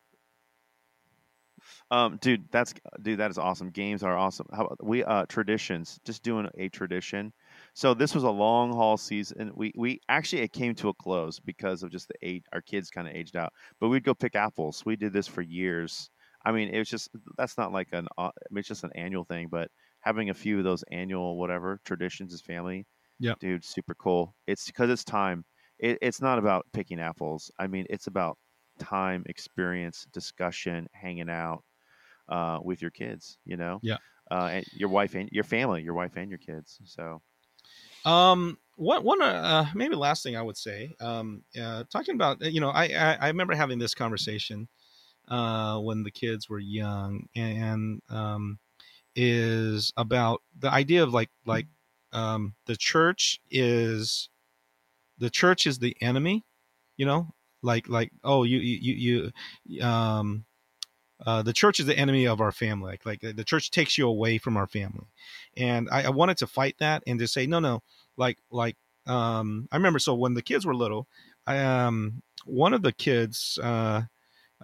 um 1.92 2.18
dude 2.22 2.50
that's 2.52 2.74
dude 3.02 3.20
that 3.20 3.32
is 3.32 3.38
awesome. 3.38 3.70
Games 3.70 4.04
are 4.04 4.18
awesome. 4.18 4.48
How 4.54 4.66
about 4.66 4.84
we 4.86 5.04
uh 5.04 5.26
traditions 5.28 6.00
just 6.06 6.24
doing 6.24 6.48
a 6.58 6.70
tradition. 6.70 7.34
So 7.74 7.94
this 7.94 8.14
was 8.16 8.24
a 8.24 8.30
long 8.30 8.74
haul 8.74 8.98
season. 8.98 9.52
We 9.56 9.74
we 9.76 10.02
actually 10.10 10.42
it 10.42 10.54
came 10.54 10.76
to 10.76 10.90
a 10.90 10.94
close 10.94 11.40
because 11.40 11.84
of 11.84 11.92
just 11.92 12.08
the 12.08 12.16
eight 12.22 12.46
our 12.54 12.62
kids 12.62 12.90
kind 12.90 13.08
of 13.08 13.16
aged 13.16 13.36
out. 13.36 13.54
But 13.80 13.90
we'd 13.90 14.04
go 14.04 14.14
pick 14.14 14.36
apples. 14.36 14.84
We 14.86 14.96
did 14.96 15.14
this 15.14 15.28
for 15.28 15.42
years. 15.42 16.10
I 16.46 16.52
mean 16.52 16.70
it 16.70 16.80
was 16.80 16.90
just 16.90 17.10
that's 17.38 17.58
not 17.58 17.72
like 17.72 17.90
an 17.92 18.08
uh, 18.18 18.32
it's 18.52 18.68
just 18.68 18.84
an 18.84 18.92
annual 18.96 19.26
thing 19.26 19.50
but 19.50 19.72
having 20.02 20.30
a 20.30 20.34
few 20.34 20.58
of 20.60 20.64
those 20.64 20.84
annual 20.92 21.38
whatever 21.38 21.80
traditions 21.84 22.34
as 22.34 22.42
family 22.42 22.86
Yeah. 23.20 23.36
dude 23.40 23.64
super 23.66 23.96
cool. 23.96 24.36
It's 24.48 24.68
because 24.68 24.90
it's 24.90 25.04
time. 25.04 25.46
It, 25.80 25.98
it's 26.02 26.22
not 26.22 26.40
about 26.40 26.66
picking 26.74 27.00
apples. 27.00 27.52
I 27.60 27.68
mean 27.68 27.86
it's 27.90 28.08
about 28.08 28.38
time 28.80 29.24
experience 29.28 30.06
discussion 30.14 30.88
hanging 30.94 31.30
out 31.30 31.64
uh, 32.30 32.60
with 32.64 32.82
your 32.82 32.92
kids 32.92 33.40
you 33.46 33.58
know? 33.58 33.82
Yeah. 33.82 33.98
uh, 34.32 34.50
and 34.54 34.66
your 34.74 34.90
wife 34.90 35.16
and 35.16 35.30
your 35.32 35.44
family 35.46 35.84
your 35.84 35.96
wife 35.96 36.16
and 36.18 36.30
your 36.32 36.40
kids 36.40 36.80
so. 36.86 37.22
Um, 38.06 38.58
one 38.76 39.04
one 39.04 39.22
uh, 39.22 39.66
maybe 39.76 39.96
last 39.96 40.24
thing 40.24 40.38
I 40.38 40.42
would 40.42 40.56
say, 40.58 40.96
um, 41.02 41.44
uh, 41.60 41.84
talking 41.90 42.16
about 42.16 42.42
you 42.42 42.62
know 42.62 42.70
I, 42.70 42.86
I 42.86 43.14
I 43.16 43.28
remember 43.28 43.56
having 43.56 43.78
this 43.80 43.94
conversation 43.94 44.70
uh, 45.30 45.80
when 45.80 46.04
the 46.04 46.12
kids 46.12 46.50
were 46.50 46.60
young, 46.60 47.28
and 47.36 48.02
um, 48.10 48.60
is 49.16 49.94
about 49.98 50.44
the 50.58 50.72
idea 50.72 51.04
of 51.04 51.14
like 51.14 51.32
like 51.46 51.68
um, 52.12 52.56
the 52.66 52.76
church 52.76 53.40
is 53.50 54.30
the 55.18 55.30
church 55.30 55.68
is 55.68 55.80
the 55.80 55.96
enemy, 56.02 56.46
you 56.98 57.06
know, 57.06 57.34
like 57.62 57.88
like 57.90 58.12
oh 58.24 58.44
you 58.44 58.60
you 58.60 59.32
you 59.66 59.84
um 59.84 60.46
uh, 61.26 61.42
the 61.42 61.54
church 61.54 61.80
is 61.80 61.86
the 61.86 61.98
enemy 61.98 62.26
of 62.26 62.40
our 62.40 62.52
family. 62.52 62.98
Like, 63.06 63.22
like 63.24 63.36
the 63.36 63.44
church 63.44 63.72
takes 63.72 63.98
you 63.98 64.08
away 64.08 64.38
from 64.38 64.56
our 64.56 64.68
family, 64.68 65.08
and 65.58 65.90
I, 65.92 66.04
I 66.04 66.10
wanted 66.10 66.38
to 66.38 66.48
fight 66.48 66.76
that 66.80 67.04
and 67.08 67.20
to 67.20 67.28
say 67.28 67.46
no, 67.46 67.60
no. 67.60 67.84
Like, 68.16 68.38
like 68.52 68.78
um, 69.06 69.68
I 69.72 69.76
remember. 69.76 70.00
So 70.00 70.14
when 70.16 70.34
the 70.34 70.42
kids 70.42 70.66
were 70.66 70.76
little, 70.76 71.08
I 71.46 71.60
um, 71.60 72.22
one 72.46 72.74
of 72.74 72.84
the 72.84 72.94
kids 72.94 73.60
uh, 73.62 74.04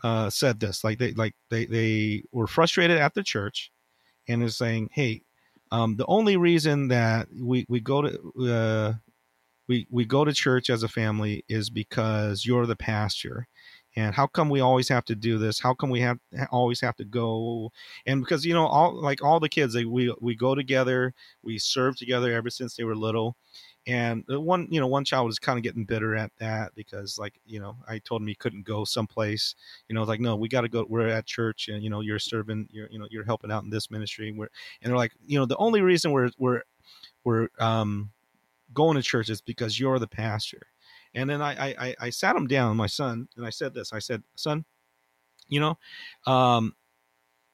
uh, 0.03 0.29
said 0.29 0.59
this. 0.59 0.83
Like 0.83 0.97
they, 0.97 1.11
like 1.13 1.35
they, 1.49 1.65
they 1.65 2.23
were 2.31 2.47
frustrated 2.47 2.97
at 2.97 3.13
the 3.13 3.23
church, 3.23 3.71
and 4.27 4.41
is 4.41 4.57
saying, 4.57 4.89
hey, 4.93 5.23
um, 5.75 5.97
the 5.97 6.05
only 6.05 6.37
reason 6.37 6.87
that 6.87 7.27
we 7.37 7.65
we 7.67 7.81
go 7.81 8.01
to 8.01 8.49
uh, 8.49 8.93
we 9.67 9.85
we 9.89 10.05
go 10.05 10.23
to 10.23 10.31
church 10.31 10.69
as 10.69 10.83
a 10.83 10.87
family 10.87 11.43
is 11.49 11.69
because 11.69 12.45
you're 12.45 12.65
the 12.65 12.75
pastor. 12.77 13.47
And 13.97 14.13
how 14.13 14.27
come 14.27 14.49
we 14.49 14.59
always 14.59 14.89
have 14.89 15.05
to 15.05 15.15
do 15.15 15.37
this? 15.37 15.59
How 15.59 15.73
come 15.73 15.89
we 15.89 16.01
have 16.01 16.19
always 16.51 16.81
have 16.81 16.95
to 16.97 17.05
go? 17.05 17.71
And 18.05 18.21
because 18.21 18.45
you 18.45 18.53
know 18.53 18.67
all 18.67 19.01
like 19.01 19.21
all 19.21 19.39
the 19.39 19.49
kids 19.49 19.73
they, 19.73 19.85
we 19.85 20.13
we 20.21 20.35
go 20.35 20.55
together 20.55 21.13
we 21.43 21.57
serve 21.57 21.97
together 21.97 22.31
ever 22.31 22.49
since 22.49 22.75
they 22.75 22.83
were 22.85 22.95
little 22.95 23.35
and 23.87 24.23
one 24.27 24.67
you 24.71 24.79
know 24.79 24.87
one 24.87 25.05
child 25.05 25.27
was 25.27 25.39
kind 25.39 25.57
of 25.57 25.63
getting 25.63 25.85
bitter 25.85 26.15
at 26.15 26.31
that 26.39 26.73
because 26.75 27.19
like 27.19 27.39
you 27.45 27.59
know 27.59 27.75
i 27.87 27.99
told 27.99 28.21
him 28.21 28.27
he 28.27 28.35
couldn't 28.35 28.65
go 28.65 28.83
someplace 28.83 29.55
you 29.87 29.95
know 29.95 30.03
like 30.03 30.19
no 30.19 30.35
we 30.35 30.47
got 30.47 30.61
to 30.61 30.69
go 30.69 30.85
we're 30.89 31.07
at 31.07 31.25
church 31.25 31.67
and 31.67 31.83
you 31.83 31.89
know 31.89 32.01
you're 32.01 32.17
serving 32.17 32.67
you're 32.71 32.89
you 32.89 32.97
know 32.97 33.07
you're 33.11 33.23
helping 33.23 33.51
out 33.51 33.63
in 33.63 33.69
this 33.69 33.91
ministry 33.91 34.29
and 34.29 34.37
we're 34.37 34.49
and 34.81 34.89
they're 34.89 34.97
like 34.97 35.13
you 35.25 35.37
know 35.37 35.45
the 35.45 35.57
only 35.57 35.81
reason 35.81 36.11
we're 36.11 36.31
we're 36.39 36.61
we're 37.23 37.47
um 37.59 38.09
going 38.73 38.95
to 38.95 39.01
church 39.01 39.29
is 39.29 39.41
because 39.41 39.79
you're 39.79 39.99
the 39.99 40.07
pastor. 40.07 40.67
And 41.15 41.29
then 41.29 41.41
I, 41.41 41.73
I, 41.79 41.95
I 41.99 42.09
sat 42.09 42.35
him 42.35 42.47
down, 42.47 42.77
my 42.77 42.87
son, 42.87 43.27
and 43.37 43.45
I 43.45 43.49
said 43.49 43.73
this. 43.73 43.93
I 43.93 43.99
said, 43.99 44.23
son, 44.35 44.65
you 45.47 45.59
know, 45.59 45.77
um, 46.27 46.75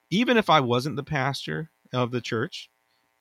even 0.09 0.37
if 0.37 0.49
I 0.49 0.59
wasn't 0.59 0.95
the 0.95 1.03
pastor 1.03 1.69
of 1.93 2.11
the 2.11 2.21
church, 2.21 2.69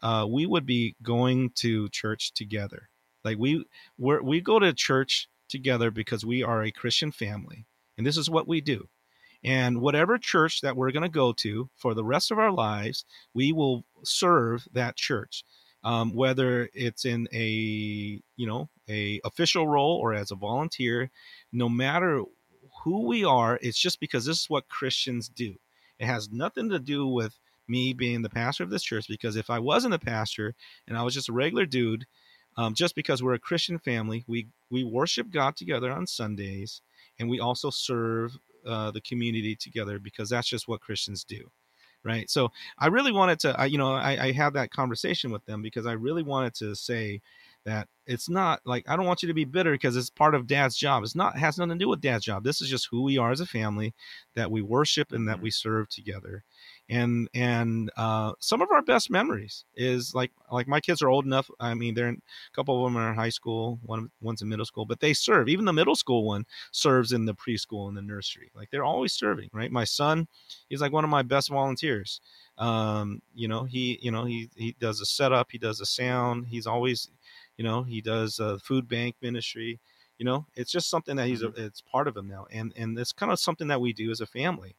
uh, 0.03 0.27
we 0.29 0.47
would 0.47 0.65
be 0.65 0.97
going 1.03 1.51
to 1.57 1.89
church 1.91 2.33
together. 2.33 2.89
Like 3.25 3.39
we 3.39 3.65
we 3.99 4.19
we 4.21 4.41
go 4.41 4.59
to 4.59 4.73
church 4.73 5.29
together 5.49 5.91
because 5.91 6.25
we 6.25 6.43
are 6.43 6.63
a 6.63 6.73
Christian 6.73 7.13
family, 7.13 7.67
and 7.99 8.07
this 8.07 8.17
is 8.17 8.31
what 8.31 8.49
we 8.49 8.61
do. 8.61 8.89
And 9.43 9.81
whatever 9.81 10.19
church 10.19 10.61
that 10.61 10.77
we're 10.77 10.93
going 10.93 11.03
to 11.03 11.09
go 11.09 11.33
to 11.33 11.71
for 11.75 11.95
the 11.95 12.05
rest 12.05 12.31
of 12.31 12.39
our 12.39 12.53
lives, 12.53 13.07
we 13.33 13.53
will 13.53 13.85
serve 14.05 14.69
that 14.73 14.97
church 14.97 15.45
um, 15.83 16.15
whether 16.15 16.69
it's 16.75 17.05
in 17.05 17.27
a 17.33 18.21
you 18.37 18.47
know 18.47 18.69
a 18.89 19.21
official 19.25 19.67
role 19.67 19.97
or 19.97 20.15
as 20.15 20.31
a 20.31 20.37
volunteer 20.37 21.11
no 21.53 21.69
matter 21.69 22.23
who 22.85 23.07
we 23.07 23.25
are 23.25 23.59
it's 23.63 23.79
just 23.79 24.01
because 24.01 24.25
this 24.25 24.41
is 24.41 24.51
what 24.51 24.69
christians 24.69 25.29
do 25.29 25.55
It 25.99 26.07
has 26.07 26.31
nothing 26.31 26.69
to 26.71 26.79
do 26.79 27.07
with 27.07 27.39
me 27.69 27.93
being 27.93 28.23
the 28.23 28.29
pastor 28.29 28.65
of 28.65 28.71
this 28.71 28.83
church 28.83 29.07
because 29.09 29.37
if 29.37 29.49
I 29.49 29.61
wasn't 29.61 29.95
a 29.95 29.99
pastor 29.99 30.55
and 30.89 30.99
I 30.99 31.03
was 31.03 31.15
just 31.15 31.29
a 31.29 31.33
regular 31.33 31.67
dude, 31.67 32.05
um, 32.57 32.75
just 32.75 32.95
because 32.95 33.23
we're 33.23 33.35
a 33.35 33.39
Christian 33.39 33.79
family, 33.79 34.25
we 34.27 34.49
we 34.71 34.85
worship 34.85 35.31
God 35.31 35.57
together 35.57 35.91
on 35.93 36.07
Sundays, 36.07 36.81
and 37.19 37.29
we 37.29 37.41
also 37.41 37.71
serve 37.71 38.37
uh, 38.67 38.91
the 38.91 39.01
community 39.01 39.57
together 39.57 39.99
because 39.99 40.29
that's 40.31 40.49
just 40.49 40.69
what 40.69 40.81
Christians 40.81 41.25
do, 41.25 41.51
right? 42.05 42.29
So 42.31 42.51
I 42.79 42.87
really 42.89 43.13
wanted 43.13 43.39
to, 43.41 43.59
I, 43.59 43.67
you 43.67 43.79
know, 43.79 43.93
I, 43.95 44.27
I 44.27 44.33
had 44.33 44.55
that 44.55 44.71
conversation 44.71 45.31
with 45.31 45.45
them 45.47 45.63
because 45.63 45.87
I 45.87 45.93
really 45.93 46.23
wanted 46.23 46.55
to 46.57 46.75
say 46.75 47.21
that 47.65 47.89
it's 48.07 48.29
not 48.29 48.61
like 48.65 48.89
I 48.89 48.97
don't 48.97 49.07
want 49.07 49.23
you 49.23 49.29
to 49.29 49.35
be 49.35 49.45
bitter 49.45 49.73
because 49.73 49.97
it's 49.97 50.11
part 50.11 50.35
of 50.35 50.47
dad's 50.47 50.77
job. 50.77 51.03
It's 51.05 51.15
not 51.15 51.37
has 51.39 51.59
nothing 51.59 51.79
to 51.79 51.85
do 51.85 51.89
with 51.89 52.01
dad's 52.01 52.25
job. 52.25 52.43
This 52.45 52.61
is 52.63 52.69
just 52.71 52.89
who 52.91 53.03
we 53.03 53.19
are 53.19 53.31
as 53.31 53.41
a 53.41 53.47
family 53.47 53.95
that 54.35 54.51
we 54.51 54.63
worship 54.63 55.13
and 55.13 55.29
that 55.29 55.39
Mhm. 55.39 55.43
we 55.43 55.51
serve 55.51 55.89
together. 55.91 56.45
And 56.91 57.29
and 57.35 57.91
uh, 57.97 58.33
some 58.41 58.61
of 58.63 58.71
our 58.73 58.83
best 58.83 59.11
memories 59.11 59.65
is 59.77 60.13
like 60.15 60.33
like 60.51 60.69
my 60.69 60.81
kids 60.81 61.03
are 61.03 61.09
old 61.09 61.25
enough. 61.25 61.49
I 61.61 61.75
mean, 61.75 61.95
they're 61.95 62.09
in, 62.09 62.17
a 62.17 62.55
couple 62.55 62.85
of 62.85 62.93
them 62.93 63.01
are 63.01 63.11
in 63.11 63.15
high 63.15 63.31
school, 63.31 63.79
one 63.85 64.11
one's 64.21 64.43
in 64.43 64.49
middle 64.49 64.67
school, 64.67 64.87
but 64.87 65.01
they 65.01 65.15
serve. 65.15 65.49
Even 65.49 65.65
the 65.65 65.73
middle 65.73 65.95
school 65.95 66.25
one 66.25 66.45
serves 66.73 67.13
in 67.13 67.27
the 67.27 67.35
preschool 67.35 67.89
and 67.89 67.97
the 67.97 68.03
nursery. 68.03 68.51
Like 68.55 68.71
they're 68.71 68.85
always 68.85 69.13
serving, 69.13 69.51
right? 69.53 69.71
My 69.71 69.85
son, 69.85 70.27
he's 70.69 70.81
like 70.81 70.93
one 70.93 71.05
of 71.05 71.11
my 71.11 71.23
best 71.23 71.49
volunteers. 71.51 72.21
Um, 72.59 73.23
you 73.35 73.49
know, 73.49 73.65
he 73.65 73.99
you 74.03 74.11
know 74.11 74.25
he 74.25 74.51
he 74.57 74.75
does 74.81 75.01
a 75.01 75.07
setup, 75.07 75.53
he 75.53 75.59
does 75.59 75.81
a 75.81 75.87
sound. 75.87 76.47
He's 76.49 76.67
always 76.67 77.09
you 77.57 77.65
know 77.65 77.85
he 77.85 78.01
does 78.01 78.41
a 78.41 78.59
food 78.59 78.89
bank 78.89 79.17
ministry 79.23 79.79
you 80.19 80.25
know 80.25 80.47
it's 80.55 80.71
just 80.71 80.91
something 80.91 81.17
that 81.17 81.27
he's 81.29 81.43
a, 81.43 81.49
it's 81.57 81.83
part 81.83 82.07
of 82.09 82.17
him 82.17 82.29
now 82.29 82.47
and 82.51 82.73
and 82.77 82.99
it's 82.99 83.13
kind 83.13 83.33
of 83.33 83.41
something 83.41 83.69
that 83.69 83.81
we 83.81 83.93
do 83.93 84.11
as 84.11 84.21
a 84.21 84.27
family 84.27 84.75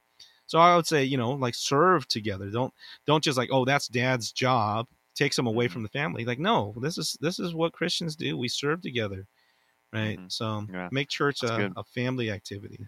so 0.52 0.60
i 0.60 0.76
would 0.76 0.86
say 0.86 1.02
you 1.04 1.16
know 1.18 1.32
like 1.32 1.56
serve 1.56 2.06
together 2.08 2.50
don't 2.50 2.74
don't 3.08 3.24
just 3.24 3.38
like 3.38 3.50
oh 3.54 3.64
that's 3.64 3.88
dad's 3.88 4.32
job 4.34 4.86
takes 5.16 5.38
him 5.40 5.48
away 5.48 5.68
Mhm. 5.68 5.72
from 5.72 5.84
the 5.84 5.90
family 5.90 6.26
like 6.26 6.40
no 6.40 6.74
this 6.82 6.98
is 6.98 7.18
this 7.22 7.40
is 7.40 7.54
what 7.54 7.72
christians 7.74 8.16
do 8.16 8.38
we 8.38 8.48
serve 8.50 8.82
together 8.82 9.26
right 9.94 10.20
Mhm. 10.20 10.32
so 10.32 10.66
Yeah. 10.72 10.90
make 10.92 11.08
church 11.10 11.42
a, 11.44 11.72
a 11.78 11.84
family 11.84 12.30
activity 12.32 12.80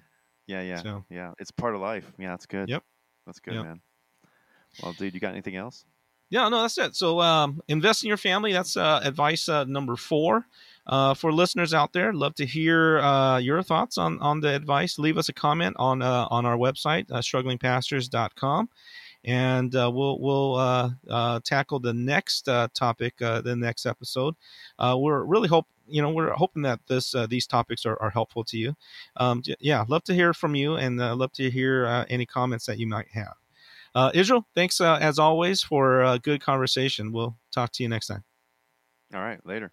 Yeah, 0.46 0.62
yeah, 0.62 0.82
So- 0.84 1.06
yeah. 1.10 1.32
It's 1.40 1.52
part 1.52 1.74
of 1.74 1.80
life. 1.80 2.06
Yeah, 2.20 2.32
that's 2.32 2.46
good. 2.46 2.68
Yep. 2.68 2.84
That's 3.26 3.40
good, 3.40 3.54
Yep. 3.54 3.64
man. 3.64 3.82
Well, 4.82 4.92
dude, 4.92 5.14
you 5.14 5.22
got 5.22 5.32
anything 5.32 5.56
else? 5.56 5.86
Yeah, 6.30 6.50
no, 6.50 6.62
that's 6.64 6.78
it. 6.78 6.96
So 6.98 7.22
um, 7.22 7.62
invest 7.70 8.04
in 8.04 8.10
your 8.10 8.18
family. 8.18 8.52
That's 8.52 8.76
uh, 8.76 9.00
advice 9.06 9.48
uh, 9.48 9.64
number 9.64 9.96
four. 9.96 10.46
Uh, 10.86 11.14
for 11.14 11.32
listeners 11.32 11.74
out 11.74 11.94
there, 11.94 12.12
love 12.14 12.36
to 12.36 12.46
hear 12.46 13.00
uh, 13.00 13.38
your 13.38 13.64
thoughts 13.64 13.98
on, 13.98 14.20
on 14.20 14.42
the 14.42 14.54
advice. 14.54 15.00
Leave 15.00 15.18
us 15.18 15.30
a 15.30 15.34
comment 15.34 15.76
on 15.80 16.02
uh, 16.02 16.28
on 16.30 16.46
our 16.46 16.58
website, 16.58 17.10
uh, 17.10 17.20
strugglingpastors.com, 17.20 18.70
and 19.24 19.76
uh, 19.76 19.90
we'll 19.94 20.20
we'll 20.20 20.56
uh, 20.56 20.90
uh, 21.10 21.40
tackle 21.44 21.80
the 21.80 21.94
next 21.94 22.50
topic, 22.74 23.18
the 23.18 23.56
next 23.58 23.86
episode. 23.86 24.36
We're 24.80 25.24
really 25.24 25.48
hope 25.48 25.68
you 25.88 26.02
know 26.02 26.10
we're 26.10 26.34
hoping 26.34 26.64
that 26.64 26.82
this 26.88 27.16
these 27.30 27.48
topics 27.48 27.86
are, 27.86 27.98
are 28.02 28.10
helpful 28.10 28.44
to 28.46 28.58
you. 28.58 28.76
Um, 29.16 29.42
yeah, 29.60 29.86
love 29.88 30.04
to 30.06 30.14
hear 30.14 30.34
from 30.34 30.54
you, 30.54 30.76
and 30.76 30.98
love 30.98 31.32
to 31.34 31.50
hear 31.50 32.06
any 32.10 32.26
comments 32.26 32.66
that 32.66 32.78
you 32.78 32.88
might 32.88 33.08
have. 33.14 34.14
Israel, 34.14 34.46
thanks 34.54 34.82
as 34.82 35.18
always 35.18 35.64
for 35.64 36.02
a 36.02 36.20
good 36.20 36.42
conversation. 36.42 37.14
We'll 37.14 37.38
talk 37.54 37.72
to 37.74 37.84
you 37.84 37.90
next 37.90 38.08
time. 38.08 38.26
All 39.14 39.22
right, 39.22 39.46
later. 39.46 39.72